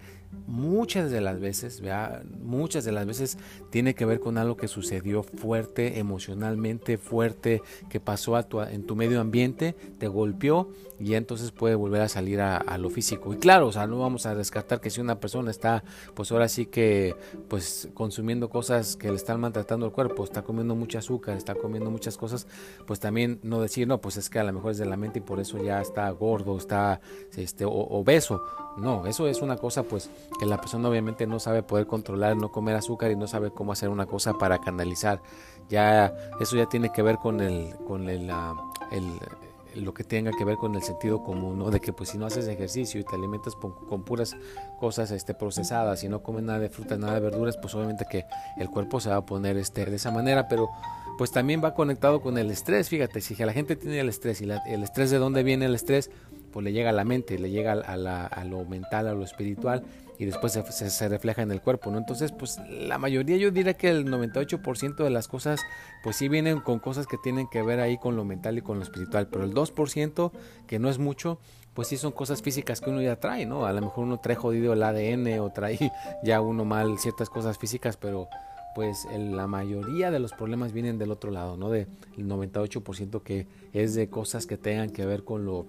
muchas 0.47 1.11
de 1.11 1.21
las 1.21 1.39
veces, 1.39 1.81
¿vea? 1.81 2.23
muchas 2.41 2.85
de 2.85 2.91
las 2.91 3.05
veces 3.05 3.37
tiene 3.69 3.95
que 3.95 4.05
ver 4.05 4.19
con 4.19 4.37
algo 4.37 4.57
que 4.57 4.67
sucedió 4.67 5.23
fuerte, 5.23 5.99
emocionalmente 5.99 6.97
fuerte, 6.97 7.61
que 7.89 7.99
pasó 7.99 8.35
a 8.35 8.43
tu, 8.43 8.61
en 8.61 8.85
tu 8.85 8.95
medio 8.95 9.21
ambiente, 9.21 9.75
te 9.97 10.07
golpeó 10.07 10.69
y 10.99 11.15
entonces 11.15 11.51
puede 11.51 11.75
volver 11.75 12.01
a 12.01 12.09
salir 12.09 12.41
a, 12.41 12.77
lo 12.77 12.89
físico. 12.89 13.33
Y 13.33 13.37
claro, 13.37 13.67
o 13.67 13.71
sea, 13.71 13.87
no 13.87 13.99
vamos 13.99 14.25
a 14.25 14.35
descartar 14.35 14.81
que 14.81 14.89
si 14.89 15.01
una 15.01 15.19
persona 15.19 15.51
está, 15.51 15.83
pues 16.13 16.31
ahora 16.31 16.47
sí 16.47 16.65
que, 16.65 17.15
pues 17.47 17.89
consumiendo 17.93 18.49
cosas 18.49 18.95
que 18.95 19.09
le 19.09 19.15
están 19.15 19.39
maltratando 19.39 19.85
el 19.85 19.91
cuerpo, 19.91 20.23
está 20.23 20.43
comiendo 20.43 20.75
mucho 20.75 20.97
azúcar, 20.97 21.37
está 21.37 21.55
comiendo 21.55 21.91
muchas 21.91 22.17
cosas, 22.17 22.47
pues 22.85 22.99
también 22.99 23.39
no 23.43 23.61
decir, 23.61 23.87
no, 23.87 24.01
pues 24.01 24.17
es 24.17 24.29
que 24.29 24.39
a 24.39 24.43
lo 24.43 24.53
mejor 24.53 24.71
es 24.71 24.77
de 24.77 24.85
la 24.85 24.97
mente 24.97 25.19
y 25.19 25.21
por 25.21 25.39
eso 25.39 25.61
ya 25.63 25.81
está 25.81 26.09
gordo, 26.11 26.57
está 26.57 27.01
este, 27.35 27.65
obeso. 27.65 28.41
No, 28.77 29.05
eso 29.05 29.27
es 29.27 29.41
una 29.41 29.55
cosa 29.55 29.83
pues 29.83 30.09
que 30.37 30.45
la 30.45 30.57
persona 30.57 30.89
obviamente 30.89 31.25
no 31.27 31.39
sabe 31.39 31.63
poder 31.63 31.87
controlar, 31.87 32.35
no 32.35 32.51
comer 32.51 32.75
azúcar 32.75 33.11
y 33.11 33.15
no 33.15 33.27
sabe 33.27 33.51
cómo 33.51 33.71
hacer 33.71 33.89
una 33.89 34.05
cosa 34.05 34.33
para 34.37 34.59
canalizar. 34.59 35.21
Ya 35.69 36.13
eso 36.39 36.57
ya 36.57 36.67
tiene 36.67 36.91
que 36.91 37.01
ver 37.01 37.17
con 37.17 37.39
el 37.39 37.73
con 37.87 38.09
el, 38.09 38.29
lo 39.75 39.93
que 39.93 40.03
tenga 40.03 40.31
que 40.37 40.43
ver 40.43 40.57
con 40.57 40.75
el 40.75 40.83
sentido 40.83 41.23
común, 41.23 41.57
¿no? 41.57 41.71
De 41.71 41.79
que 41.79 41.93
pues 41.93 42.09
si 42.09 42.17
no 42.17 42.25
haces 42.25 42.47
ejercicio 42.47 42.99
y 42.99 43.03
te 43.03 43.15
alimentas 43.15 43.55
con, 43.55 44.03
puras 44.03 44.35
cosas 44.79 45.11
este, 45.11 45.33
procesadas 45.33 46.03
y 46.03 46.09
no 46.09 46.21
comes 46.21 46.43
nada 46.43 46.59
de 46.59 46.69
frutas, 46.69 46.99
nada 46.99 47.15
de 47.15 47.21
verduras, 47.21 47.57
pues 47.57 47.73
obviamente 47.75 48.05
que 48.09 48.25
el 48.57 48.69
cuerpo 48.69 48.99
se 48.99 49.09
va 49.09 49.17
a 49.17 49.25
poner 49.25 49.57
este, 49.57 49.85
de 49.85 49.95
esa 49.95 50.11
manera, 50.11 50.47
pero 50.47 50.69
pues 51.17 51.31
también 51.31 51.61
va 51.63 51.73
conectado 51.73 52.21
con 52.21 52.37
el 52.37 52.51
estrés, 52.51 52.89
fíjate, 52.89 53.21
si 53.21 53.35
la 53.35 53.53
gente 53.53 53.77
tiene 53.77 53.99
el 54.01 54.09
estrés 54.09 54.41
y 54.41 54.49
el 54.49 54.83
estrés 54.83 55.11
de 55.11 55.17
dónde 55.17 55.43
viene 55.43 55.65
el 55.65 55.75
estrés, 55.75 56.11
pues 56.55 56.63
le 56.63 56.71
llega 56.71 56.91
a 56.91 56.93
la 56.93 57.03
mente, 57.03 57.37
le 57.37 57.49
llega 57.49 57.73
a, 57.73 58.25
a 58.27 58.45
lo 58.45 58.63
mental, 58.63 59.09
a 59.09 59.13
lo 59.13 59.25
espiritual 59.25 59.83
y 60.17 60.23
después 60.23 60.53
se, 60.53 61.09
refleja 61.09 61.41
en 61.41 61.51
el 61.51 61.59
cuerpo, 61.59 61.91
¿no? 61.91 61.97
Entonces, 61.97 62.31
pues 62.31 62.61
la 62.69 62.97
mayoría, 62.97 63.35
yo 63.35 63.51
diría 63.51 63.73
que 63.73 63.89
el 63.89 64.05
98% 64.05 65.03
de 65.03 65.09
las 65.09 65.27
cosas, 65.27 65.59
pues 66.01 66.15
sí 66.15 66.29
vienen 66.29 66.61
con 66.61 66.79
cosas 66.79 67.07
que 67.07 67.17
tienen 67.17 67.49
que 67.49 67.61
ver 67.61 67.81
ahí 67.81 67.97
con 67.97 68.15
lo 68.15 68.23
mental 68.23 68.57
y 68.57 68.61
con 68.61 68.77
lo 68.77 68.83
espiritual, 68.83 69.27
pero 69.27 69.43
el 69.43 69.53
2%, 69.53 70.31
que 70.65 70.79
no 70.79 70.89
es 70.89 70.97
mucho, 70.97 71.39
pues 71.73 71.89
sí 71.89 71.97
son 71.97 72.13
cosas 72.13 72.41
físicas 72.41 72.79
que 72.79 72.89
uno 72.89 73.01
ya 73.01 73.19
trae, 73.19 73.45
¿no? 73.45 73.65
A 73.65 73.73
lo 73.73 73.81
mejor 73.81 74.05
uno 74.05 74.21
trae 74.21 74.37
jodido 74.37 74.71
el 74.71 74.81
ADN 74.81 75.39
o 75.41 75.51
trae 75.51 75.91
ya 76.23 76.39
uno 76.39 76.63
mal 76.63 76.97
ciertas 76.99 77.29
cosas 77.29 77.57
físicas, 77.57 77.97
pero 77.97 78.29
pues 78.75 79.07
la 79.13 79.47
mayoría 79.47 80.11
de 80.11 80.19
los 80.19 80.33
problemas 80.33 80.73
vienen 80.73 80.97
del 80.97 81.11
otro 81.11 81.31
lado, 81.31 81.55
¿no? 81.55 81.69
Del 81.69 81.87
98% 82.17 83.23
que 83.23 83.47
es 83.71 83.95
de 83.95 84.09
cosas 84.09 84.45
que 84.45 84.57
tengan 84.57 84.89
que 84.89 85.05
ver 85.05 85.23
con 85.23 85.45
lo 85.45 85.65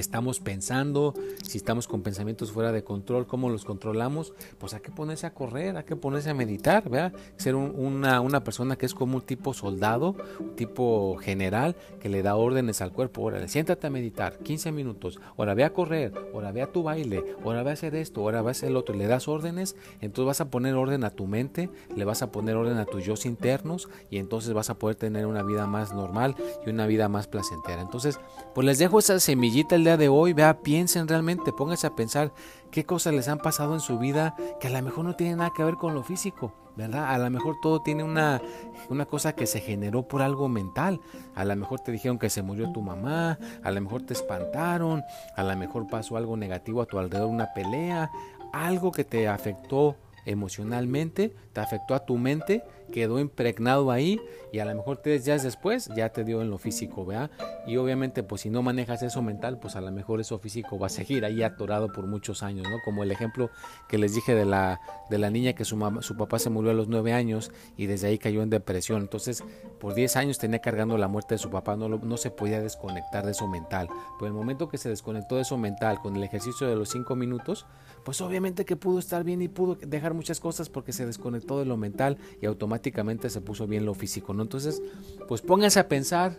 estamos 0.00 0.40
pensando, 0.40 1.14
si 1.42 1.58
estamos 1.58 1.86
con 1.86 2.02
pensamientos 2.02 2.52
fuera 2.52 2.72
de 2.72 2.82
control, 2.82 3.26
cómo 3.26 3.50
los 3.50 3.64
controlamos, 3.64 4.32
pues 4.58 4.74
hay 4.74 4.80
que 4.80 4.90
ponerse 4.90 5.26
a 5.26 5.34
correr, 5.34 5.76
hay 5.76 5.84
que 5.84 5.96
ponerse 5.96 6.30
a 6.30 6.34
meditar, 6.34 6.88
¿verdad? 6.88 7.12
Ser 7.36 7.54
una, 7.54 8.20
una, 8.20 8.44
persona 8.44 8.76
que 8.76 8.86
es 8.86 8.94
como 8.94 9.16
un 9.16 9.22
tipo 9.22 9.52
soldado, 9.52 10.16
un 10.38 10.56
tipo 10.56 11.16
general, 11.18 11.76
que 12.00 12.08
le 12.08 12.22
da 12.22 12.36
órdenes 12.36 12.80
al 12.80 12.92
cuerpo, 12.92 13.22
órale, 13.22 13.48
siéntate 13.48 13.86
a 13.86 13.90
meditar, 13.90 14.38
15 14.38 14.72
minutos, 14.72 15.20
ahora 15.36 15.54
ve 15.54 15.64
a 15.64 15.72
correr, 15.72 16.12
ahora 16.32 16.52
ve 16.52 16.62
a 16.62 16.72
tu 16.72 16.82
baile, 16.82 17.24
ahora 17.44 17.62
ve 17.62 17.70
a 17.70 17.72
hacer 17.74 17.94
esto, 17.94 18.20
ahora 18.20 18.42
ve 18.42 18.48
a 18.48 18.50
hacer 18.52 18.70
el 18.70 18.76
otro, 18.76 18.94
le 18.94 19.06
das 19.06 19.28
órdenes, 19.28 19.76
entonces 20.00 20.26
vas 20.26 20.40
a 20.40 20.50
poner 20.50 20.74
orden 20.74 21.04
a 21.04 21.10
tu 21.10 21.26
mente, 21.26 21.70
le 21.94 22.04
vas 22.04 22.22
a 22.22 22.30
poner 22.30 22.56
orden 22.56 22.78
a 22.78 22.86
tus 22.86 23.04
yo 23.04 23.14
internos, 23.24 23.88
y 24.10 24.18
entonces 24.18 24.52
vas 24.52 24.70
a 24.70 24.78
poder 24.78 24.96
tener 24.96 25.26
una 25.26 25.42
vida 25.42 25.66
más 25.66 25.92
normal 25.92 26.36
y 26.64 26.70
una 26.70 26.86
vida 26.86 27.08
más 27.08 27.26
placentera. 27.26 27.80
Entonces, 27.80 28.20
pues 28.54 28.66
les 28.66 28.78
dejo 28.78 28.98
esa 28.98 29.18
semillita 29.20 29.74
el 29.74 29.84
de 29.96 30.08
hoy, 30.08 30.32
vea, 30.32 30.60
piensen 30.60 31.08
realmente, 31.08 31.52
pónganse 31.52 31.86
a 31.86 31.96
pensar 31.96 32.32
qué 32.70 32.84
cosas 32.84 33.14
les 33.14 33.28
han 33.28 33.38
pasado 33.38 33.74
en 33.74 33.80
su 33.80 33.98
vida 33.98 34.36
que 34.60 34.68
a 34.68 34.70
lo 34.70 34.82
mejor 34.82 35.04
no 35.04 35.16
tienen 35.16 35.38
nada 35.38 35.52
que 35.56 35.64
ver 35.64 35.76
con 35.76 35.94
lo 35.94 36.02
físico, 36.02 36.52
¿verdad? 36.76 37.12
A 37.14 37.18
lo 37.18 37.30
mejor 37.30 37.56
todo 37.62 37.80
tiene 37.80 38.04
una, 38.04 38.42
una 38.88 39.06
cosa 39.06 39.34
que 39.34 39.46
se 39.46 39.60
generó 39.60 40.06
por 40.06 40.22
algo 40.22 40.48
mental. 40.48 41.00
A 41.34 41.44
lo 41.44 41.56
mejor 41.56 41.80
te 41.80 41.92
dijeron 41.92 42.18
que 42.18 42.30
se 42.30 42.42
murió 42.42 42.70
tu 42.72 42.82
mamá, 42.82 43.38
a 43.62 43.70
lo 43.70 43.80
mejor 43.80 44.02
te 44.02 44.12
espantaron, 44.12 45.02
a 45.36 45.42
lo 45.42 45.56
mejor 45.56 45.86
pasó 45.88 46.16
algo 46.16 46.36
negativo 46.36 46.82
a 46.82 46.86
tu 46.86 46.98
alrededor, 46.98 47.28
una 47.28 47.52
pelea, 47.54 48.10
algo 48.52 48.92
que 48.92 49.04
te 49.04 49.28
afectó 49.28 49.96
emocionalmente, 50.24 51.34
te 51.52 51.60
afectó 51.60 51.94
a 51.94 52.04
tu 52.04 52.18
mente, 52.18 52.62
quedó 52.92 53.18
impregnado 53.18 53.90
ahí 53.90 54.20
y 54.52 54.58
a 54.60 54.64
lo 54.64 54.74
mejor 54.74 54.98
tres 54.98 55.24
días 55.24 55.42
después 55.42 55.90
ya 55.94 56.10
te 56.10 56.24
dio 56.24 56.42
en 56.42 56.50
lo 56.50 56.58
físico, 56.58 57.04
¿vea? 57.04 57.30
Y 57.66 57.76
obviamente 57.76 58.22
pues 58.22 58.42
si 58.42 58.50
no 58.50 58.62
manejas 58.62 59.02
eso 59.02 59.22
mental, 59.22 59.58
pues 59.58 59.76
a 59.76 59.80
lo 59.80 59.90
mejor 59.90 60.20
eso 60.20 60.38
físico 60.38 60.78
va 60.78 60.86
a 60.86 60.90
seguir 60.90 61.24
ahí 61.24 61.42
atorado 61.42 61.92
por 61.92 62.06
muchos 62.06 62.42
años, 62.42 62.66
¿no? 62.68 62.78
Como 62.84 63.02
el 63.02 63.10
ejemplo 63.10 63.50
que 63.88 63.98
les 63.98 64.14
dije 64.14 64.34
de 64.34 64.44
la, 64.44 64.80
de 65.10 65.18
la 65.18 65.30
niña 65.30 65.52
que 65.52 65.64
su, 65.64 65.76
mamá, 65.76 66.02
su 66.02 66.16
papá 66.16 66.38
se 66.38 66.50
murió 66.50 66.70
a 66.70 66.74
los 66.74 66.88
nueve 66.88 67.12
años 67.12 67.50
y 67.76 67.86
desde 67.86 68.08
ahí 68.08 68.18
cayó 68.18 68.42
en 68.42 68.50
depresión. 68.50 69.02
Entonces 69.02 69.44
por 69.80 69.94
diez 69.94 70.16
años 70.16 70.38
tenía 70.38 70.60
cargando 70.60 70.98
la 70.98 71.08
muerte 71.08 71.34
de 71.34 71.38
su 71.38 71.50
papá, 71.50 71.76
no, 71.76 71.88
no 71.88 72.16
se 72.16 72.30
podía 72.30 72.60
desconectar 72.60 73.24
de 73.24 73.32
eso 73.32 73.46
mental. 73.46 73.88
Pero 74.18 74.28
el 74.28 74.34
momento 74.34 74.68
que 74.68 74.78
se 74.78 74.88
desconectó 74.88 75.36
de 75.36 75.42
eso 75.42 75.56
mental 75.56 75.98
con 76.00 76.16
el 76.16 76.24
ejercicio 76.24 76.66
de 76.66 76.76
los 76.76 76.90
cinco 76.90 77.16
minutos, 77.16 77.66
pues 78.04 78.20
obviamente 78.20 78.64
que 78.64 78.76
pudo 78.76 78.98
estar 78.98 79.24
bien 79.24 79.42
y 79.42 79.48
pudo 79.48 79.76
dejar 79.76 80.14
muchas 80.14 80.40
cosas 80.40 80.68
porque 80.68 80.92
se 80.92 81.06
desconectó 81.06 81.58
de 81.58 81.64
lo 81.64 81.76
mental 81.76 82.18
y 82.40 82.46
automáticamente 82.46 83.30
se 83.30 83.40
puso 83.40 83.66
bien 83.66 83.84
lo 83.84 83.94
físico, 83.94 84.34
¿no? 84.34 84.37
Entonces, 84.42 84.82
pues 85.26 85.40
pónganse 85.40 85.80
a 85.80 85.88
pensar, 85.88 86.36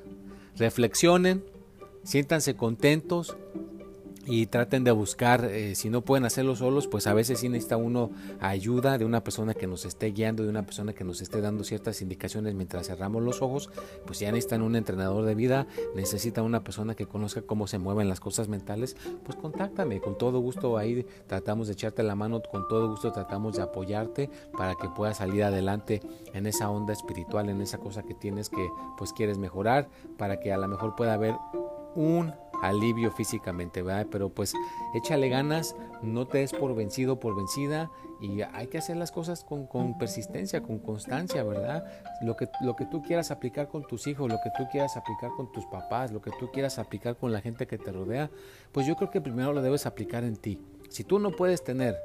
reflexionen, 0.58 1.44
siéntanse 2.04 2.56
contentos, 2.56 3.36
y 4.26 4.48
traten 4.48 4.84
de 4.84 4.92
buscar, 4.92 5.46
eh, 5.46 5.76
si 5.76 5.90
no 5.90 6.02
pueden 6.02 6.26
hacerlo 6.26 6.56
solos, 6.56 6.88
pues 6.88 7.08
a 7.08 7.14
veces 7.14 7.40
sí 7.40 7.50
necesita 7.50 7.78
uno 7.78 8.12
ayuda 8.40 8.98
de 8.98 9.06
una 9.06 9.24
persona 9.24 9.54
que 9.54 9.68
nos 9.68 9.86
esté 9.86 10.08
guiando, 10.08 10.44
de 10.44 10.50
una 10.50 10.64
persona 10.64 10.94
que 10.94 11.04
nos 11.04 11.22
esté 11.22 11.42
dando 11.42 11.64
ciertas 11.64 12.02
indicaciones 12.02 12.54
mientras 12.54 12.88
cerramos 12.88 13.24
los 13.24 13.42
ojos, 13.42 13.70
pues 14.06 14.20
ya 14.20 14.32
necesitan 14.32 14.62
un 14.62 14.76
entrenador 14.76 15.26
de 15.26 15.36
vida, 15.36 15.68
necesitan 15.96 16.44
una 16.46 16.64
persona 16.64 16.96
que 16.96 17.08
conozca 17.08 17.42
cómo 17.42 17.68
se 17.68 17.80
mueven 17.80 18.10
las 18.10 18.20
cosas 18.20 18.48
mentales, 18.48 18.96
pues 19.24 19.38
contáctame, 19.38 20.00
con 20.00 20.18
todo 20.18 20.40
gusto 20.40 20.78
ahí 20.78 21.06
tratamos 21.28 21.68
de 21.68 21.74
echarte 21.74 22.04
la 22.04 22.16
mano, 22.16 22.42
con 22.42 22.68
todo 22.68 22.90
gusto 22.90 23.12
tratamos 23.12 23.56
de 23.56 23.64
apoyarte 23.64 24.30
para 24.58 24.76
que 24.76 24.90
puedas 24.90 25.18
salir 25.18 25.44
adelante 25.44 26.02
en 26.34 26.46
esa 26.46 26.70
onda 26.70 26.94
espiritual, 26.94 27.50
en 27.50 27.62
esa 27.62 27.78
cosa 27.78 28.04
que 28.04 28.14
tienes 28.14 28.50
que 28.50 28.70
pues 28.98 29.14
quieres 29.14 29.38
mejorar, 29.38 29.90
para 30.18 30.40
que 30.40 30.52
a 30.52 30.58
lo 30.58 30.68
mejor 30.68 30.96
pueda 30.96 31.14
haber 31.14 31.36
un 31.96 32.34
alivio 32.62 33.12
físicamente, 33.12 33.82
¿verdad? 33.82 34.08
Pero 34.12 34.30
pues 34.30 34.54
échale 34.94 35.30
ganas, 35.30 35.76
no 36.02 36.28
te 36.28 36.40
des 36.40 36.54
por 36.54 36.76
vencido, 36.76 37.20
por 37.20 37.36
vencida 37.36 37.90
y 38.22 38.42
hay 38.42 38.68
que 38.68 38.78
hacer 38.78 38.98
las 38.98 39.12
cosas 39.12 39.44
con, 39.44 39.66
con, 39.68 39.98
persistencia, 39.98 40.62
con 40.62 40.80
constancia, 40.80 41.44
¿verdad? 41.44 41.86
Lo 42.22 42.36
que, 42.36 42.50
lo 42.62 42.76
que 42.76 42.86
tú 42.86 43.02
quieras 43.02 43.32
aplicar 43.32 43.70
con 43.70 43.88
tus 43.88 44.08
hijos, 44.08 44.30
lo 44.30 44.40
que 44.44 44.52
tú 44.58 44.68
quieras 44.72 44.98
aplicar 44.98 45.32
con 45.38 45.52
tus 45.52 45.66
papás, 45.66 46.12
lo 46.12 46.22
que 46.22 46.32
tú 46.40 46.52
quieras 46.52 46.80
aplicar 46.80 47.16
con 47.16 47.32
la 47.32 47.42
gente 47.42 47.68
que 47.68 47.78
te 47.78 47.92
rodea, 47.92 48.30
pues 48.72 48.86
yo 48.86 48.96
creo 48.96 49.10
que 49.10 49.22
primero 49.22 49.54
lo 49.54 49.62
debes 49.62 49.86
aplicar 49.86 50.24
en 50.24 50.36
ti. 50.36 50.60
Si 50.90 51.04
tú 51.04 51.20
no 51.20 51.32
puedes 51.32 51.64
tener 51.64 51.96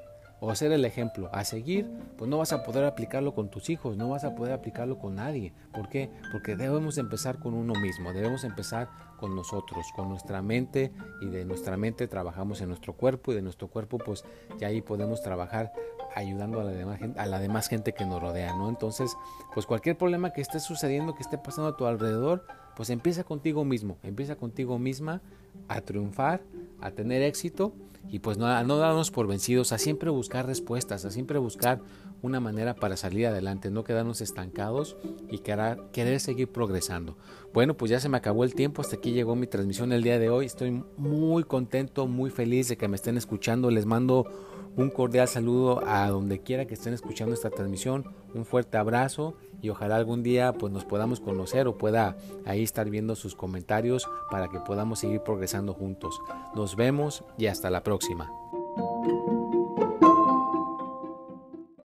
o 0.40 0.50
hacer 0.50 0.72
el 0.72 0.84
ejemplo 0.84 1.30
a 1.32 1.42
seguir, 1.44 1.90
pues 2.18 2.28
no 2.28 2.38
vas 2.38 2.52
a 2.52 2.64
poder 2.64 2.84
aplicarlo 2.84 3.34
con 3.34 3.48
tus 3.48 3.70
hijos, 3.70 3.96
no 3.96 4.10
vas 4.10 4.24
a 4.24 4.34
poder 4.34 4.52
aplicarlo 4.52 4.98
con 4.98 5.14
nadie. 5.14 5.52
¿Por 5.72 5.88
qué? 5.88 6.10
Porque 6.32 6.54
debemos 6.54 6.98
empezar 6.98 7.38
con 7.38 7.54
uno 7.54 7.74
mismo, 7.80 8.12
debemos 8.12 8.44
empezar 8.44 8.88
con 9.24 9.34
nosotros, 9.34 9.86
con 9.96 10.10
nuestra 10.10 10.42
mente 10.42 10.92
y 11.22 11.28
de 11.28 11.46
nuestra 11.46 11.78
mente 11.78 12.06
trabajamos 12.08 12.60
en 12.60 12.68
nuestro 12.68 12.92
cuerpo 12.92 13.32
y 13.32 13.34
de 13.34 13.40
nuestro 13.40 13.68
cuerpo 13.68 13.96
pues 13.96 14.22
ya 14.58 14.68
ahí 14.68 14.82
podemos 14.82 15.22
trabajar 15.22 15.72
ayudando 16.14 16.60
a 16.60 16.64
la 16.64 16.72
demás 16.72 16.98
gente, 16.98 17.18
a 17.18 17.24
la 17.24 17.38
demás 17.38 17.68
gente 17.68 17.94
que 17.94 18.04
nos 18.04 18.20
rodea, 18.20 18.54
¿no? 18.54 18.68
Entonces, 18.68 19.16
pues 19.54 19.64
cualquier 19.64 19.96
problema 19.96 20.34
que 20.34 20.42
esté 20.42 20.60
sucediendo, 20.60 21.14
que 21.14 21.22
esté 21.22 21.38
pasando 21.38 21.70
a 21.70 21.76
tu 21.78 21.86
alrededor, 21.86 22.44
pues 22.76 22.90
empieza 22.90 23.24
contigo 23.24 23.64
mismo, 23.64 23.96
empieza 24.02 24.36
contigo 24.36 24.78
misma 24.78 25.22
a 25.68 25.80
triunfar, 25.80 26.42
a 26.82 26.90
tener 26.90 27.22
éxito 27.22 27.72
y 28.10 28.18
pues 28.18 28.36
no, 28.36 28.62
no 28.64 28.76
darnos 28.76 29.10
por 29.10 29.26
vencidos, 29.26 29.72
a 29.72 29.78
siempre 29.78 30.10
buscar 30.10 30.44
respuestas, 30.44 31.06
a 31.06 31.10
siempre 31.10 31.38
buscar 31.38 31.80
una 32.24 32.40
manera 32.40 32.74
para 32.74 32.96
salir 32.96 33.26
adelante, 33.26 33.70
no 33.70 33.84
quedarnos 33.84 34.22
estancados 34.22 34.96
y 35.30 35.38
querer, 35.40 36.20
seguir 36.20 36.48
progresando. 36.48 37.18
Bueno, 37.52 37.76
pues 37.76 37.90
ya 37.90 38.00
se 38.00 38.08
me 38.08 38.16
acabó 38.16 38.44
el 38.44 38.54
tiempo, 38.54 38.80
hasta 38.80 38.96
aquí 38.96 39.12
llegó 39.12 39.36
mi 39.36 39.46
transmisión 39.46 39.92
el 39.92 40.02
día 40.02 40.18
de 40.18 40.30
hoy, 40.30 40.46
estoy 40.46 40.82
muy 40.96 41.44
contento, 41.44 42.06
muy 42.06 42.30
feliz 42.30 42.68
de 42.68 42.78
que 42.78 42.88
me 42.88 42.96
estén 42.96 43.18
escuchando, 43.18 43.70
les 43.70 43.84
mando 43.84 44.26
un 44.74 44.88
cordial 44.88 45.28
saludo 45.28 45.86
a 45.86 46.08
donde 46.08 46.40
quiera 46.40 46.64
que 46.64 46.74
estén 46.74 46.94
escuchando 46.94 47.34
esta 47.34 47.50
transmisión, 47.50 48.06
un 48.32 48.46
fuerte 48.46 48.78
abrazo 48.78 49.34
y 49.60 49.68
ojalá 49.68 49.96
algún 49.96 50.22
día 50.22 50.54
pues 50.54 50.72
nos 50.72 50.86
podamos 50.86 51.20
conocer 51.20 51.68
o 51.68 51.76
pueda 51.76 52.16
ahí 52.46 52.62
estar 52.62 52.88
viendo 52.88 53.16
sus 53.16 53.34
comentarios 53.34 54.08
para 54.30 54.48
que 54.48 54.60
podamos 54.60 54.98
seguir 54.98 55.20
progresando 55.20 55.74
juntos. 55.74 56.18
Nos 56.56 56.74
vemos 56.74 57.22
y 57.36 57.46
hasta 57.46 57.68
la 57.68 57.82
próxima. 57.82 58.43